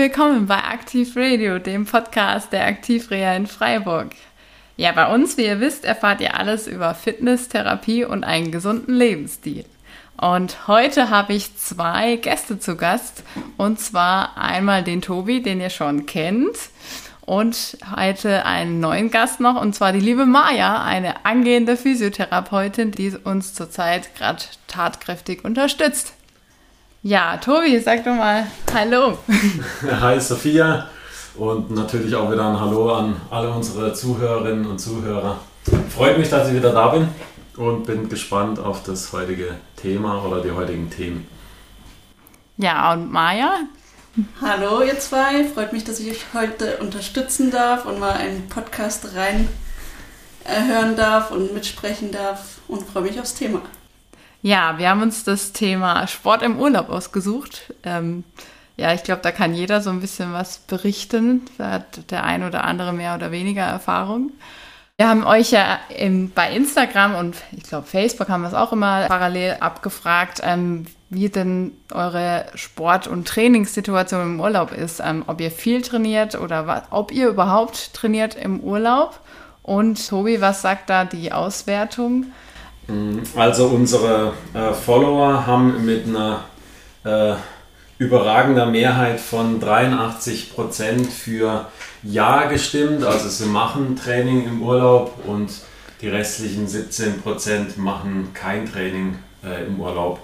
Willkommen 0.00 0.46
bei 0.46 0.56
Aktiv 0.56 1.14
Radio, 1.14 1.58
dem 1.58 1.84
Podcast 1.84 2.54
der 2.54 2.64
Aktivreha 2.64 3.34
in 3.34 3.46
Freiburg. 3.46 4.12
Ja, 4.78 4.92
bei 4.92 5.12
uns, 5.12 5.36
wie 5.36 5.44
ihr 5.44 5.60
wisst, 5.60 5.84
erfahrt 5.84 6.22
ihr 6.22 6.38
alles 6.38 6.66
über 6.66 6.94
Fitness, 6.94 7.48
Therapie 7.48 8.06
und 8.06 8.24
einen 8.24 8.50
gesunden 8.50 8.94
Lebensstil. 8.94 9.66
Und 10.16 10.66
heute 10.68 11.10
habe 11.10 11.34
ich 11.34 11.54
zwei 11.58 12.16
Gäste 12.16 12.58
zu 12.58 12.76
Gast. 12.76 13.24
Und 13.58 13.78
zwar 13.78 14.38
einmal 14.38 14.82
den 14.82 15.02
Tobi, 15.02 15.42
den 15.42 15.60
ihr 15.60 15.68
schon 15.68 16.06
kennt. 16.06 16.56
Und 17.20 17.76
heute 17.94 18.46
einen 18.46 18.80
neuen 18.80 19.10
Gast 19.10 19.38
noch, 19.38 19.60
und 19.60 19.74
zwar 19.74 19.92
die 19.92 20.00
liebe 20.00 20.24
Maja, 20.24 20.82
eine 20.82 21.26
angehende 21.26 21.76
Physiotherapeutin, 21.76 22.90
die 22.90 23.10
uns 23.22 23.52
zurzeit 23.52 24.16
gerade 24.16 24.44
tatkräftig 24.66 25.44
unterstützt. 25.44 26.14
Ja, 27.02 27.38
Tobi, 27.38 27.80
sag 27.80 28.04
doch 28.04 28.14
mal 28.14 28.46
Hallo. 28.74 29.16
Hi 30.00 30.20
Sophia 30.20 30.86
und 31.34 31.70
natürlich 31.70 32.14
auch 32.14 32.30
wieder 32.30 32.46
ein 32.46 32.60
Hallo 32.60 32.92
an 32.92 33.18
alle 33.30 33.48
unsere 33.48 33.94
Zuhörerinnen 33.94 34.66
und 34.66 34.78
Zuhörer. 34.78 35.40
Freut 35.88 36.18
mich, 36.18 36.28
dass 36.28 36.48
ich 36.48 36.54
wieder 36.56 36.74
da 36.74 36.88
bin 36.88 37.08
und 37.56 37.86
bin 37.86 38.10
gespannt 38.10 38.58
auf 38.58 38.82
das 38.82 39.14
heutige 39.14 39.54
Thema 39.76 40.22
oder 40.22 40.42
die 40.42 40.50
heutigen 40.50 40.90
Themen. 40.90 41.26
Ja, 42.58 42.92
und 42.92 43.10
Maja? 43.10 43.60
Hallo 44.42 44.82
ihr 44.82 44.98
zwei, 44.98 45.44
freut 45.44 45.72
mich, 45.72 45.84
dass 45.84 46.00
ich 46.00 46.10
euch 46.10 46.24
heute 46.34 46.76
unterstützen 46.80 47.50
darf 47.50 47.86
und 47.86 47.98
mal 47.98 48.12
einen 48.12 48.46
Podcast 48.50 49.14
rein 49.14 49.48
äh, 50.44 50.66
hören 50.66 50.96
darf 50.96 51.30
und 51.30 51.54
mitsprechen 51.54 52.12
darf 52.12 52.58
und 52.68 52.86
freue 52.86 53.04
mich 53.04 53.18
aufs 53.18 53.32
Thema. 53.32 53.62
Ja, 54.42 54.78
wir 54.78 54.88
haben 54.88 55.02
uns 55.02 55.24
das 55.24 55.52
Thema 55.52 56.06
Sport 56.06 56.42
im 56.42 56.58
Urlaub 56.58 56.88
ausgesucht. 56.88 57.74
Ähm, 57.82 58.24
ja, 58.76 58.94
ich 58.94 59.02
glaube, 59.02 59.20
da 59.22 59.32
kann 59.32 59.52
jeder 59.52 59.82
so 59.82 59.90
ein 59.90 60.00
bisschen 60.00 60.32
was 60.32 60.58
berichten. 60.58 61.42
Da 61.58 61.72
hat 61.72 62.10
der 62.10 62.24
ein 62.24 62.44
oder 62.44 62.64
andere 62.64 62.94
mehr 62.94 63.14
oder 63.14 63.30
weniger 63.30 63.64
Erfahrung. 63.64 64.32
Wir 64.96 65.08
haben 65.08 65.24
euch 65.24 65.50
ja 65.50 65.78
im, 65.96 66.30
bei 66.30 66.54
Instagram 66.54 67.14
und 67.14 67.36
ich 67.52 67.64
glaube 67.64 67.86
Facebook 67.86 68.28
haben 68.28 68.42
wir 68.42 68.48
es 68.48 68.54
auch 68.54 68.72
immer 68.72 69.06
parallel 69.06 69.56
abgefragt, 69.60 70.40
ähm, 70.44 70.86
wie 71.08 71.28
denn 71.28 71.72
eure 71.92 72.46
Sport- 72.54 73.06
und 73.06 73.26
Trainingssituation 73.26 74.22
im 74.22 74.40
Urlaub 74.40 74.72
ist. 74.72 75.00
Ähm, 75.04 75.24
ob 75.26 75.40
ihr 75.40 75.50
viel 75.50 75.82
trainiert 75.82 76.34
oder 76.34 76.66
was, 76.66 76.82
ob 76.90 77.12
ihr 77.12 77.28
überhaupt 77.28 77.92
trainiert 77.92 78.34
im 78.34 78.60
Urlaub. 78.60 79.20
Und 79.62 80.06
Tobi, 80.08 80.40
was 80.40 80.62
sagt 80.62 80.88
da 80.88 81.04
die 81.04 81.32
Auswertung? 81.32 82.26
Also 83.36 83.66
unsere 83.66 84.32
äh, 84.54 84.72
Follower 84.72 85.46
haben 85.46 85.84
mit 85.84 86.06
einer 86.06 86.44
äh, 87.04 87.34
überragender 87.98 88.66
Mehrheit 88.66 89.20
von 89.20 89.60
83 89.60 90.54
Prozent 90.54 91.06
für 91.06 91.66
Ja 92.02 92.46
gestimmt. 92.46 93.04
Also 93.04 93.28
sie 93.28 93.46
machen 93.46 93.96
Training 93.96 94.46
im 94.46 94.62
Urlaub 94.62 95.14
und 95.26 95.50
die 96.00 96.08
restlichen 96.08 96.66
17 96.66 97.20
Prozent 97.20 97.76
machen 97.76 98.30
kein 98.32 98.70
Training 98.70 99.18
äh, 99.44 99.66
im 99.66 99.78
Urlaub. 99.78 100.20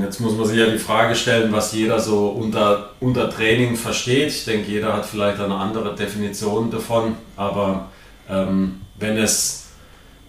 Jetzt 0.00 0.20
muss 0.20 0.36
man 0.36 0.46
sich 0.46 0.58
ja 0.58 0.66
die 0.66 0.78
Frage 0.78 1.16
stellen, 1.16 1.52
was 1.52 1.72
jeder 1.72 1.98
so 1.98 2.28
unter, 2.28 2.90
unter 3.00 3.28
Training 3.28 3.74
versteht. 3.76 4.28
Ich 4.28 4.44
denke, 4.44 4.70
jeder 4.70 4.92
hat 4.92 5.06
vielleicht 5.06 5.40
eine 5.40 5.56
andere 5.56 5.96
Definition 5.96 6.70
davon, 6.70 7.16
aber 7.36 7.88
ähm, 8.28 8.80
wenn 8.98 9.16
es 9.16 9.63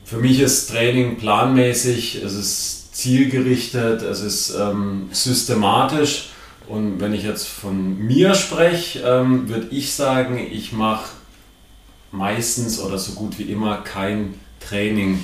für 0.06 0.18
mich 0.18 0.40
ist 0.40 0.70
Training 0.70 1.18
planmäßig, 1.18 2.22
es 2.24 2.34
ist 2.34 2.96
zielgerichtet, 2.96 4.04
es 4.04 4.22
ist 4.22 4.56
ähm, 4.56 5.10
systematisch. 5.12 6.30
Und 6.68 7.00
wenn 7.00 7.14
ich 7.14 7.24
jetzt 7.24 7.48
von 7.48 7.98
mir 7.98 8.36
spreche, 8.36 9.00
ähm, 9.00 9.50
würde 9.50 9.68
ich 9.72 9.94
sagen, 9.94 10.38
ich 10.40 10.72
mache 10.72 11.10
meistens 12.12 12.80
oder 12.80 12.98
so 12.98 13.14
gut 13.14 13.38
wie 13.40 13.52
immer 13.52 13.78
kein 13.78 14.40
Training 14.60 15.24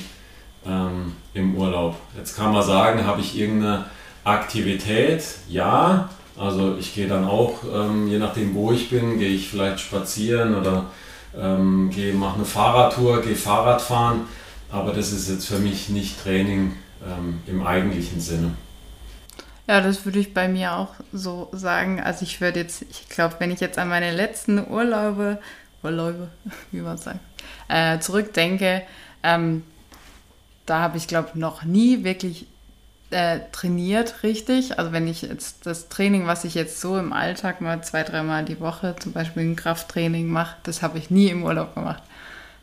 ähm, 0.65 1.13
im 1.33 1.55
Urlaub. 1.55 1.95
Jetzt 2.17 2.35
kann 2.35 2.51
man 2.51 2.63
sagen, 2.63 3.05
habe 3.05 3.21
ich 3.21 3.37
irgendeine 3.37 3.85
Aktivität? 4.23 5.23
Ja. 5.47 6.09
Also 6.37 6.75
ich 6.79 6.95
gehe 6.95 7.07
dann 7.07 7.25
auch, 7.25 7.59
ähm, 7.71 8.07
je 8.07 8.17
nachdem 8.17 8.55
wo 8.55 8.71
ich 8.71 8.89
bin, 8.89 9.19
gehe 9.19 9.29
ich 9.29 9.49
vielleicht 9.49 9.79
spazieren 9.79 10.55
oder 10.55 10.85
ähm, 11.39 11.91
gehe, 11.93 12.13
mache 12.13 12.35
eine 12.35 12.45
Fahrradtour, 12.45 13.21
gehe 13.21 13.35
Fahrrad 13.35 13.81
fahren. 13.81 14.21
Aber 14.71 14.93
das 14.93 15.11
ist 15.11 15.29
jetzt 15.29 15.47
für 15.47 15.59
mich 15.59 15.89
nicht 15.89 16.21
Training 16.23 16.73
ähm, 17.05 17.41
im 17.45 17.65
eigentlichen 17.65 18.21
Sinne. 18.21 18.51
Ja, 19.67 19.81
das 19.81 20.05
würde 20.05 20.19
ich 20.19 20.33
bei 20.33 20.47
mir 20.47 20.73
auch 20.73 20.93
so 21.13 21.49
sagen. 21.51 22.01
Also 22.01 22.23
ich 22.23 22.41
würde 22.41 22.59
jetzt, 22.59 22.83
ich 22.89 23.09
glaube, 23.09 23.35
wenn 23.39 23.51
ich 23.51 23.59
jetzt 23.59 23.77
an 23.77 23.89
meine 23.89 24.13
letzten 24.13 24.65
Urlaube, 24.65 25.39
Urlaube, 25.83 26.29
wie 26.71 26.81
man 26.81 26.97
sagt, 26.97 27.19
äh, 27.67 27.99
zurückdenke, 27.99 28.83
ähm, 29.23 29.63
da 30.65 30.79
habe 30.79 30.97
ich, 30.97 31.07
glaube 31.07 31.37
noch 31.37 31.63
nie 31.63 32.03
wirklich 32.03 32.47
äh, 33.09 33.39
trainiert, 33.51 34.23
richtig. 34.23 34.79
Also 34.79 34.93
wenn 34.93 35.07
ich 35.07 35.23
jetzt 35.23 35.65
das 35.65 35.89
Training, 35.89 36.27
was 36.27 36.45
ich 36.45 36.55
jetzt 36.55 36.79
so 36.79 36.97
im 36.97 37.11
Alltag 37.11 37.59
mal 37.59 37.83
zwei, 37.83 38.03
dreimal 38.03 38.45
die 38.45 38.61
Woche, 38.61 38.95
zum 38.99 39.11
Beispiel 39.11 39.43
ein 39.43 39.55
Krafttraining 39.57 40.27
mache, 40.27 40.55
das 40.63 40.81
habe 40.81 40.97
ich 40.97 41.09
nie 41.09 41.27
im 41.27 41.43
Urlaub 41.43 41.75
gemacht 41.75 42.03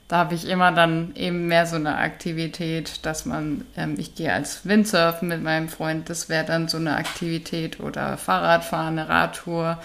da 0.08 0.16
habe 0.16 0.34
ich 0.34 0.48
immer 0.48 0.72
dann 0.72 1.14
eben 1.14 1.48
mehr 1.48 1.66
so 1.66 1.76
eine 1.76 1.98
Aktivität, 1.98 3.04
dass 3.04 3.26
man, 3.26 3.66
ähm, 3.76 3.96
ich 3.98 4.14
gehe 4.14 4.32
als 4.32 4.66
Windsurfen 4.66 5.28
mit 5.28 5.42
meinem 5.42 5.68
Freund, 5.68 6.08
das 6.08 6.30
wäre 6.30 6.46
dann 6.46 6.66
so 6.68 6.78
eine 6.78 6.96
Aktivität 6.96 7.78
oder 7.80 8.16
Fahrradfahren, 8.16 8.98
eine 8.98 9.08
Radtour. 9.08 9.78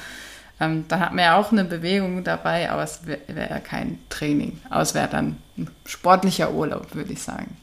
Ähm, 0.62 0.86
da 0.88 1.00
hat 1.00 1.14
man 1.14 1.26
ja 1.26 1.36
auch 1.36 1.52
eine 1.52 1.66
Bewegung 1.66 2.24
dabei, 2.24 2.72
aber 2.72 2.84
es 2.84 3.06
wäre 3.06 3.20
wär 3.28 3.60
kein 3.60 4.00
Training. 4.10 4.62
Aber 4.70 4.82
es 4.82 4.94
wäre 4.94 5.10
dann 5.10 5.38
ein 5.58 5.68
sportlicher 5.86 6.54
Urlaub, 6.54 6.96
würde 6.96 7.12
ich 7.12 7.22
sagen. 7.22 7.58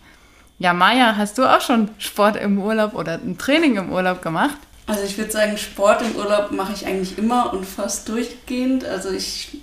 Ja, 0.58 0.74
Maja, 0.74 1.16
hast 1.16 1.38
du 1.38 1.44
auch 1.44 1.62
schon 1.62 1.88
Sport 1.96 2.36
im 2.36 2.58
Urlaub 2.60 2.94
oder 2.94 3.14
ein 3.14 3.38
Training 3.38 3.76
im 3.76 3.90
Urlaub 3.90 4.20
gemacht? 4.20 4.58
Also 4.86 5.04
ich 5.04 5.16
würde 5.16 5.30
sagen, 5.30 5.56
Sport 5.56 6.02
im 6.02 6.16
Urlaub 6.16 6.52
mache 6.52 6.74
ich 6.74 6.84
eigentlich 6.84 7.16
immer 7.16 7.54
und 7.54 7.64
fast 7.64 8.08
durchgehend. 8.10 8.84
Also 8.84 9.10
ich 9.10 9.59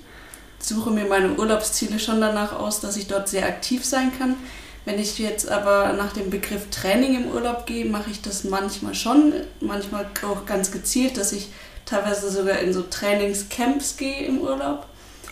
suche 0.59 0.91
mir 0.91 1.05
meine 1.05 1.33
Urlaubsziele 1.33 1.99
schon 1.99 2.21
danach 2.21 2.53
aus, 2.53 2.79
dass 2.79 2.97
ich 2.97 3.07
dort 3.07 3.29
sehr 3.29 3.45
aktiv 3.45 3.85
sein 3.85 4.11
kann. 4.17 4.35
Wenn 4.85 4.99
ich 4.99 5.19
jetzt 5.19 5.49
aber 5.49 5.93
nach 5.93 6.13
dem 6.13 6.29
Begriff 6.29 6.69
Training 6.69 7.15
im 7.15 7.31
Urlaub 7.31 7.65
gehe, 7.65 7.85
mache 7.85 8.09
ich 8.09 8.21
das 8.21 8.45
manchmal 8.45 8.95
schon, 8.95 9.33
manchmal 9.59 10.07
auch 10.23 10.45
ganz 10.45 10.71
gezielt, 10.71 11.17
dass 11.17 11.33
ich 11.33 11.49
teilweise 11.85 12.31
sogar 12.31 12.59
in 12.59 12.71
so 12.71 12.83
Trainingscamps 12.83 13.97
gehe 13.97 14.25
im 14.25 14.39
Urlaub. 14.39 14.85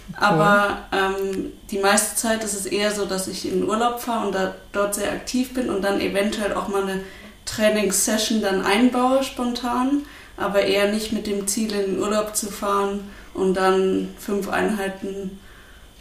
Cool. 0.10 0.16
Aber 0.18 0.86
ähm, 0.92 1.54
die 1.72 1.80
meiste 1.80 2.16
Zeit 2.16 2.44
ist 2.44 2.54
es 2.54 2.66
eher 2.66 2.92
so, 2.92 3.06
dass 3.06 3.28
ich 3.28 3.46
in 3.46 3.62
den 3.62 3.70
Urlaub 3.70 4.02
fahre 4.02 4.28
und 4.28 4.36
da, 4.36 4.56
dort 4.72 4.94
sehr 4.96 5.12
aktiv 5.12 5.54
bin 5.54 5.70
und 5.70 5.82
dann 5.82 6.00
eventuell 6.02 6.54
auch 6.54 6.68
mal 6.68 6.84
eine 6.84 7.02
Trainingssession 7.46 8.42
dann 8.42 8.64
einbaue 8.64 9.24
spontan, 9.24 10.04
aber 10.38 10.62
eher 10.62 10.92
nicht 10.92 11.12
mit 11.12 11.28
dem 11.28 11.48
Ziel 11.48 11.74
in 11.74 11.94
den 11.94 12.00
Urlaub 12.00 12.36
zu 12.36 12.52
fahren 12.52 13.10
und 13.34 13.56
dann 13.56 14.10
fünf 14.18 14.50
Einheiten 14.50 15.40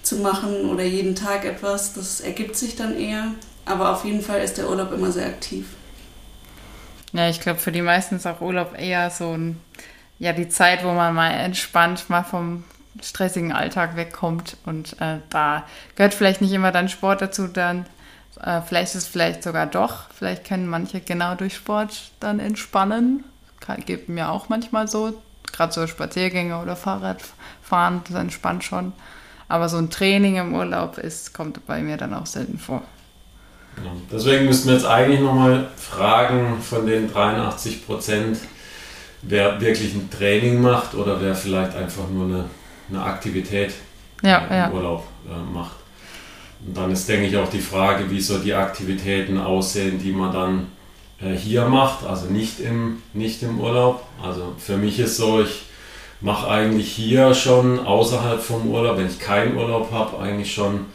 zu 0.03 0.17
machen 0.17 0.71
oder 0.71 0.85
jeden 0.85 1.15
Tag 1.15 1.45
etwas, 1.45 1.95
das 1.95 2.21
ergibt 2.21 2.57
sich 2.57 2.77
dann 2.77 2.99
eher. 2.99 3.27
Aber 3.65 3.93
auf 3.93 4.05
jeden 4.05 4.21
Fall 4.21 4.41
ist 4.41 4.59
der 4.59 4.69
Urlaub 4.69 4.93
immer 4.93 5.11
sehr 5.11 5.27
aktiv. 5.27 5.67
Ja, 7.13 7.29
ich 7.29 7.41
glaube, 7.41 7.59
für 7.59 7.73
die 7.73 7.81
meisten 7.81 8.17
ist 8.17 8.27
auch 8.27 8.41
Urlaub 8.41 8.79
eher 8.79 9.09
so 9.11 9.37
ein, 9.37 9.61
ja, 10.19 10.33
die 10.33 10.49
Zeit, 10.49 10.85
wo 10.85 10.93
man 10.93 11.15
mal 11.15 11.31
entspannt 11.31 12.11
mal 12.11 12.25
vom 12.25 12.65
stressigen 13.03 13.53
Alltag 13.53 13.97
wegkommt. 13.97 14.57
Und 14.67 15.01
äh, 15.01 15.19
da 15.31 15.65
gehört 15.97 16.13
vielleicht 16.13 16.41
nicht 16.41 16.53
immer 16.53 16.73
dann 16.73 16.89
Sport 16.89 17.23
dazu, 17.23 17.47
dann 17.47 17.87
äh, 18.43 18.61
vielleicht 18.61 18.95
ist 18.95 19.03
es 19.03 19.07
vielleicht 19.07 19.43
sogar 19.43 19.67
doch. 19.67 20.11
Vielleicht 20.11 20.45
können 20.45 20.67
manche 20.67 21.01
genau 21.01 21.35
durch 21.35 21.55
Sport 21.55 22.11
dann 22.21 22.41
entspannen. 22.41 23.25
Geht 23.87 24.09
mir 24.09 24.31
auch 24.31 24.49
manchmal 24.49 24.89
so 24.89 25.15
gerade 25.55 25.73
so 25.73 25.87
Spaziergänge 25.87 26.61
oder 26.61 26.77
Fahrradfahren, 26.77 28.03
das 28.09 28.17
entspannt 28.17 28.65
schon. 28.65 28.93
Aber 29.49 29.69
so 29.69 29.79
ein 29.79 29.91
Training 29.91 30.37
im 30.37 30.55
Urlaub 30.55 30.99
ist, 30.99 31.33
kommt 31.35 31.65
bei 31.67 31.81
mir 31.81 31.97
dann 31.97 32.15
auch 32.15 32.27
selten 32.27 32.59
vor. 32.59 32.83
Ja, 33.77 33.91
deswegen 34.11 34.47
müssten 34.47 34.69
wir 34.69 34.75
jetzt 34.75 34.87
eigentlich 34.87 35.21
nochmal 35.21 35.69
fragen 35.77 36.61
von 36.61 36.87
den 36.87 37.13
83 37.13 37.87
Prozent, 37.87 38.39
wer 39.23 39.61
wirklich 39.61 39.95
ein 39.95 40.11
Training 40.11 40.61
macht 40.61 40.95
oder 40.95 41.21
wer 41.21 41.35
vielleicht 41.35 41.75
einfach 41.77 42.09
nur 42.09 42.27
eine, 42.27 42.45
eine 42.89 43.03
Aktivität 43.03 43.75
ja, 44.23 44.39
im 44.47 44.53
ja. 44.53 44.71
Urlaub 44.71 45.07
äh, 45.29 45.53
macht. 45.53 45.77
Und 46.67 46.77
dann 46.77 46.91
ist, 46.91 47.09
denke 47.09 47.27
ich, 47.27 47.37
auch 47.37 47.51
die 47.51 47.61
Frage, 47.61 48.11
wie 48.11 48.21
so 48.21 48.39
die 48.39 48.55
Aktivitäten 48.55 49.39
aussehen, 49.39 49.99
die 49.99 50.13
man 50.13 50.33
dann 50.33 50.67
hier 51.33 51.67
macht, 51.67 52.05
also 52.07 52.27
nicht 52.27 52.61
im, 52.61 53.03
nicht 53.13 53.43
im 53.43 53.61
Urlaub. 53.61 54.05
Also 54.23 54.53
für 54.59 54.77
mich 54.77 54.99
ist 54.99 55.17
so, 55.17 55.41
ich 55.41 55.63
mache 56.21 56.49
eigentlich 56.49 56.91
hier 56.91 57.35
schon 57.35 57.79
außerhalb 57.81 58.41
vom 58.41 58.69
Urlaub, 58.69 58.99
wenn 58.99 59.07
ich 59.07 59.19
keinen 59.19 59.57
Urlaub 59.57 59.91
habe, 59.93 60.19
eigentlich 60.21 60.53
schon 60.53 60.87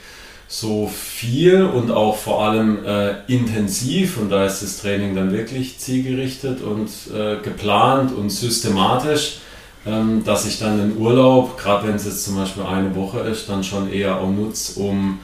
so 0.47 0.87
viel 0.87 1.63
und 1.63 1.91
auch 1.91 2.15
vor 2.17 2.43
allem 2.43 2.83
äh, 2.83 3.15
intensiv 3.27 4.17
und 4.17 4.29
da 4.31 4.45
ist 4.45 4.63
das 4.63 4.81
Training 4.81 5.15
dann 5.15 5.31
wirklich 5.31 5.77
zielgerichtet 5.77 6.61
und 6.61 6.89
äh, 7.13 7.37
geplant 7.43 8.11
und 8.15 8.29
systematisch. 8.31 9.39
ähm, 9.85 10.23
dass 10.23 10.45
ich 10.45 10.59
dann 10.59 10.77
den 10.77 10.97
Urlaub, 10.97 11.57
gerade 11.57 11.87
wenn 11.87 11.95
es 11.95 12.05
jetzt 12.05 12.25
zum 12.25 12.35
Beispiel 12.35 12.63
eine 12.63 12.95
Woche 12.95 13.19
ist, 13.19 13.47
dann 13.49 13.63
schon 13.63 13.91
eher 13.91 14.17
auch 14.17 14.29
nutze, 14.29 14.79
um 14.79 15.19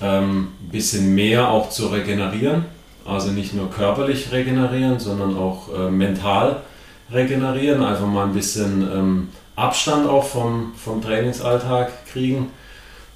ähm, 0.00 0.48
ein 0.60 0.68
bisschen 0.70 1.14
mehr 1.14 1.48
auch 1.50 1.70
zu 1.70 1.88
regenerieren. 1.88 2.64
Also 3.08 3.30
nicht 3.30 3.54
nur 3.54 3.70
körperlich 3.70 4.32
regenerieren, 4.32 5.00
sondern 5.00 5.34
auch 5.34 5.68
äh, 5.74 5.90
mental 5.90 6.60
regenerieren. 7.10 7.82
Einfach 7.82 8.06
mal 8.06 8.26
ein 8.26 8.34
bisschen 8.34 8.82
ähm, 8.82 9.28
Abstand 9.56 10.06
auch 10.06 10.24
vom, 10.24 10.74
vom 10.76 11.00
Trainingsalltag 11.00 12.06
kriegen. 12.12 12.50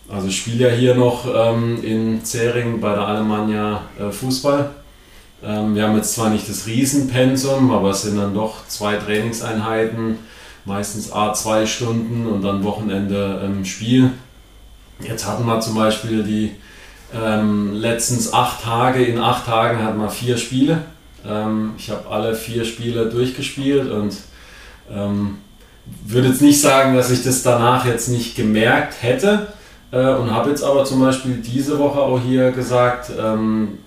Also 0.08 0.28
ich 0.28 0.38
spiele 0.38 0.68
ja 0.68 0.74
hier 0.74 0.94
noch 0.94 1.26
ähm, 1.26 1.82
in 1.84 2.24
Zering 2.24 2.80
bei 2.80 2.94
der 2.94 3.06
Alemannia 3.06 3.82
äh, 4.00 4.10
Fußball. 4.10 4.70
Ähm, 5.44 5.74
wir 5.74 5.86
haben 5.86 5.96
jetzt 5.96 6.14
zwar 6.14 6.30
nicht 6.30 6.48
das 6.48 6.66
Riesenpensum, 6.66 7.70
aber 7.70 7.90
es 7.90 8.02
sind 8.02 8.16
dann 8.16 8.34
doch 8.34 8.66
zwei 8.68 8.96
Trainingseinheiten, 8.96 10.18
meistens 10.64 11.12
A 11.12 11.34
zwei 11.34 11.66
Stunden 11.66 12.26
und 12.26 12.42
dann 12.42 12.64
Wochenende 12.64 13.42
ähm, 13.44 13.64
Spiel. 13.66 14.12
Jetzt 15.00 15.26
hatten 15.26 15.44
wir 15.44 15.60
zum 15.60 15.74
Beispiel 15.74 16.22
die 16.22 16.52
ähm, 17.14 17.74
letztens 17.74 18.32
acht 18.32 18.62
Tage, 18.62 19.04
in 19.04 19.18
acht 19.18 19.46
Tagen 19.46 19.82
hatten 19.82 19.98
wir 19.98 20.08
vier 20.08 20.36
Spiele. 20.36 20.82
Ähm, 21.26 21.72
ich 21.76 21.90
habe 21.90 22.08
alle 22.10 22.34
vier 22.34 22.64
Spiele 22.64 23.06
durchgespielt 23.06 23.90
und 23.90 24.16
ähm, 24.90 25.38
würde 26.06 26.28
jetzt 26.28 26.42
nicht 26.42 26.60
sagen, 26.60 26.96
dass 26.96 27.10
ich 27.10 27.22
das 27.22 27.42
danach 27.42 27.84
jetzt 27.86 28.08
nicht 28.08 28.36
gemerkt 28.36 29.02
hätte 29.02 29.48
äh, 29.90 30.14
und 30.14 30.30
habe 30.30 30.50
jetzt 30.50 30.62
aber 30.62 30.84
zum 30.84 31.00
Beispiel 31.00 31.36
diese 31.36 31.78
Woche 31.78 32.00
auch 32.00 32.20
hier 32.20 32.50
gesagt, 32.52 33.10
ähm, 33.18 33.78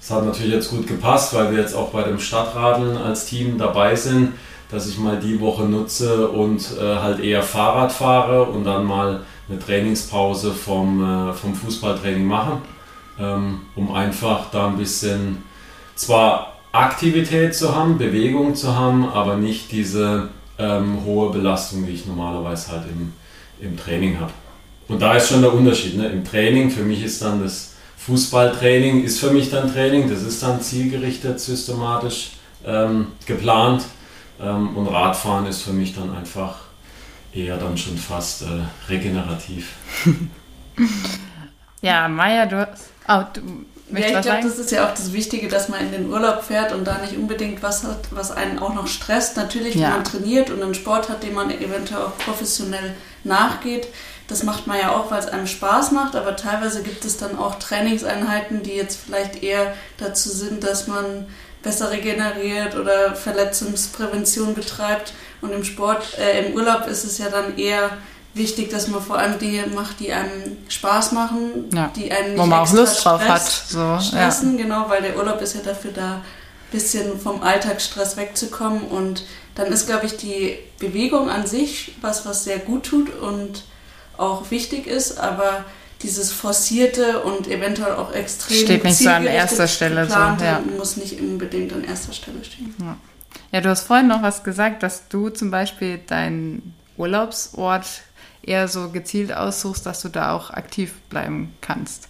es 0.00 0.10
hat 0.10 0.24
natürlich 0.26 0.52
jetzt 0.52 0.70
gut 0.70 0.86
gepasst, 0.86 1.34
weil 1.34 1.52
wir 1.52 1.60
jetzt 1.60 1.74
auch 1.74 1.90
bei 1.90 2.02
dem 2.02 2.18
Stadtradeln 2.18 2.96
als 2.96 3.24
Team 3.26 3.56
dabei 3.56 3.96
sind, 3.96 4.32
dass 4.70 4.86
ich 4.86 4.98
mal 4.98 5.18
die 5.18 5.40
Woche 5.40 5.64
nutze 5.64 6.28
und 6.28 6.60
äh, 6.78 6.96
halt 6.96 7.20
eher 7.20 7.42
Fahrrad 7.42 7.92
fahre 7.92 8.44
und 8.44 8.64
dann 8.64 8.84
mal 8.84 9.22
eine 9.48 9.58
Trainingspause 9.58 10.52
vom, 10.52 11.02
äh, 11.02 11.32
vom 11.32 11.54
Fußballtraining 11.54 12.26
mache, 12.26 12.58
ähm, 13.18 13.62
um 13.76 13.92
einfach 13.92 14.50
da 14.50 14.68
ein 14.68 14.78
bisschen 14.78 15.42
zwar 15.94 16.58
Aktivität 16.72 17.54
zu 17.54 17.74
haben, 17.74 17.98
Bewegung 17.98 18.54
zu 18.54 18.74
haben, 18.74 19.08
aber 19.08 19.36
nicht 19.36 19.70
diese 19.70 20.30
ähm, 20.58 21.04
hohe 21.04 21.30
Belastung, 21.30 21.86
die 21.86 21.92
ich 21.92 22.06
normalerweise 22.06 22.72
halt 22.72 22.84
im, 22.88 23.12
im 23.60 23.76
Training 23.76 24.18
habe. 24.18 24.32
Und 24.88 25.00
da 25.00 25.14
ist 25.14 25.28
schon 25.28 25.42
der 25.42 25.54
Unterschied. 25.54 25.96
Ne? 25.96 26.08
Im 26.08 26.24
Training, 26.24 26.70
für 26.70 26.82
mich 26.82 27.02
ist 27.02 27.22
dann 27.22 27.42
das 27.42 27.74
Fußballtraining, 27.98 29.04
ist 29.04 29.20
für 29.20 29.30
mich 29.30 29.50
dann 29.50 29.72
Training, 29.72 30.10
das 30.10 30.22
ist 30.22 30.42
dann 30.42 30.60
zielgerichtet, 30.60 31.40
systematisch 31.40 32.32
ähm, 32.66 33.08
geplant. 33.24 33.84
Ähm, 34.40 34.76
und 34.76 34.88
Radfahren 34.88 35.46
ist 35.46 35.62
für 35.62 35.72
mich 35.72 35.94
dann 35.94 36.14
einfach 36.14 36.63
eher 37.34 37.56
dann 37.56 37.76
schon 37.76 37.98
fast 37.98 38.42
äh, 38.42 38.46
regenerativ. 38.88 39.72
ja, 41.82 42.08
Maya, 42.08 42.46
du, 42.46 42.68
oh, 43.08 43.22
du 43.32 43.40
ja, 43.92 44.18
ich 44.18 44.22
glaube, 44.22 44.42
das 44.42 44.58
ist 44.58 44.70
ja 44.70 44.86
auch 44.86 44.92
das 44.92 45.12
Wichtige, 45.12 45.48
dass 45.48 45.68
man 45.68 45.80
in 45.80 45.92
den 45.92 46.10
Urlaub 46.10 46.42
fährt 46.42 46.72
und 46.72 46.84
da 46.84 46.98
nicht 46.98 47.16
unbedingt 47.16 47.62
was 47.62 47.84
hat, 47.84 47.98
was 48.10 48.30
einen 48.30 48.58
auch 48.58 48.74
noch 48.74 48.86
stresst. 48.86 49.36
Natürlich, 49.36 49.74
wenn 49.74 49.82
ja. 49.82 49.90
man 49.90 50.04
trainiert 50.04 50.50
und 50.50 50.62
einen 50.62 50.74
Sport 50.74 51.08
hat, 51.08 51.22
den 51.22 51.34
man 51.34 51.50
eventuell 51.50 52.02
auch 52.02 52.16
professionell 52.18 52.94
nachgeht, 53.24 53.86
das 54.26 54.42
macht 54.42 54.66
man 54.66 54.78
ja 54.78 54.96
auch, 54.96 55.10
weil 55.10 55.18
es 55.18 55.26
einem 55.26 55.46
Spaß 55.46 55.92
macht, 55.92 56.16
aber 56.16 56.34
teilweise 56.34 56.82
gibt 56.82 57.04
es 57.04 57.18
dann 57.18 57.38
auch 57.38 57.56
Trainingseinheiten, 57.56 58.62
die 58.62 58.72
jetzt 58.72 58.98
vielleicht 59.04 59.42
eher 59.42 59.74
dazu 59.98 60.30
sind, 60.30 60.64
dass 60.64 60.86
man 60.86 61.26
besser 61.62 61.90
regeneriert 61.90 62.74
oder 62.76 63.14
Verletzungsprävention 63.14 64.54
betreibt. 64.54 65.12
Und 65.44 65.52
im 65.52 65.62
Sport, 65.62 66.18
äh, 66.18 66.46
im 66.46 66.54
Urlaub 66.54 66.86
ist 66.86 67.04
es 67.04 67.18
ja 67.18 67.28
dann 67.28 67.58
eher 67.58 67.90
wichtig, 68.32 68.70
dass 68.70 68.88
man 68.88 69.02
vor 69.02 69.18
allem 69.18 69.38
Dinge 69.38 69.66
macht, 69.74 70.00
die 70.00 70.10
einem 70.10 70.56
Spaß 70.68 71.12
machen, 71.12 71.66
ja. 71.72 71.92
die 71.94 72.10
einen 72.10 72.30
nicht 72.30 72.38
Wo 72.38 72.46
man 72.46 72.60
auch 72.60 72.72
Lust 72.72 73.04
drauf 73.04 73.20
hat. 73.20 73.46
So, 73.46 73.98
stressen, 74.00 74.56
ja. 74.56 74.64
genau, 74.64 74.86
weil 74.88 75.02
der 75.02 75.16
Urlaub 75.18 75.40
ist 75.42 75.54
ja 75.54 75.60
dafür 75.60 75.92
da, 75.92 76.14
ein 76.14 76.22
bisschen 76.72 77.20
vom 77.20 77.42
Alltagsstress 77.42 78.16
wegzukommen. 78.16 78.82
Und 78.82 79.24
dann 79.54 79.68
ist, 79.68 79.86
glaube 79.86 80.06
ich, 80.06 80.16
die 80.16 80.58
Bewegung 80.78 81.28
an 81.28 81.46
sich 81.46 81.94
was, 82.00 82.24
was 82.26 82.44
sehr 82.44 82.58
gut 82.58 82.84
tut 82.84 83.14
und 83.20 83.64
auch 84.16 84.50
wichtig 84.50 84.86
ist, 84.86 85.18
aber 85.18 85.64
dieses 86.02 86.32
forcierte 86.32 87.22
und 87.22 87.48
eventuell 87.48 87.94
auch 87.94 88.12
extrem 88.12 88.56
steht 88.56 88.84
nicht 88.84 88.98
so 88.98 89.08
an 89.08 89.26
erster 89.26 89.68
Stelle 89.68 90.06
so, 90.06 90.14
ja. 90.14 90.62
muss 90.76 90.96
nicht 90.96 91.20
unbedingt 91.20 91.72
an 91.72 91.84
erster 91.84 92.12
Stelle 92.12 92.42
stehen. 92.44 92.74
Ja. 92.80 92.96
Ja, 93.52 93.60
du 93.60 93.68
hast 93.68 93.86
vorhin 93.86 94.08
noch 94.08 94.22
was 94.22 94.44
gesagt, 94.44 94.82
dass 94.82 95.08
du 95.08 95.28
zum 95.28 95.50
Beispiel 95.50 95.98
deinen 95.98 96.74
Urlaubsort 96.96 98.02
eher 98.42 98.68
so 98.68 98.90
gezielt 98.90 99.34
aussuchst, 99.34 99.86
dass 99.86 100.02
du 100.02 100.08
da 100.08 100.32
auch 100.32 100.50
aktiv 100.50 100.94
bleiben 101.08 101.54
kannst. 101.60 102.08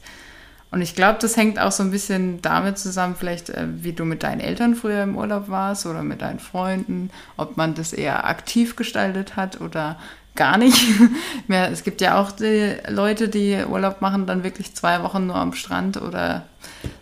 Und 0.70 0.82
ich 0.82 0.96
glaube, 0.96 1.18
das 1.20 1.36
hängt 1.36 1.60
auch 1.60 1.70
so 1.70 1.84
ein 1.84 1.92
bisschen 1.92 2.42
damit 2.42 2.78
zusammen, 2.78 3.14
vielleicht 3.16 3.48
äh, 3.48 3.66
wie 3.68 3.92
du 3.92 4.04
mit 4.04 4.24
deinen 4.24 4.40
Eltern 4.40 4.74
früher 4.74 5.04
im 5.04 5.16
Urlaub 5.16 5.48
warst 5.48 5.86
oder 5.86 6.02
mit 6.02 6.20
deinen 6.20 6.40
Freunden, 6.40 7.10
ob 7.36 7.56
man 7.56 7.74
das 7.74 7.92
eher 7.92 8.26
aktiv 8.26 8.74
gestaltet 8.74 9.36
hat 9.36 9.60
oder 9.60 9.98
gar 10.36 10.58
nicht. 10.58 10.82
es 11.48 11.84
gibt 11.84 12.00
ja 12.00 12.20
auch 12.20 12.32
die 12.32 12.76
Leute, 12.88 13.28
die 13.28 13.64
Urlaub 13.68 14.00
machen, 14.00 14.26
dann 14.26 14.44
wirklich 14.44 14.74
zwei 14.74 15.02
Wochen 15.02 15.26
nur 15.26 15.36
am 15.36 15.52
Strand 15.52 16.00
oder 16.00 16.46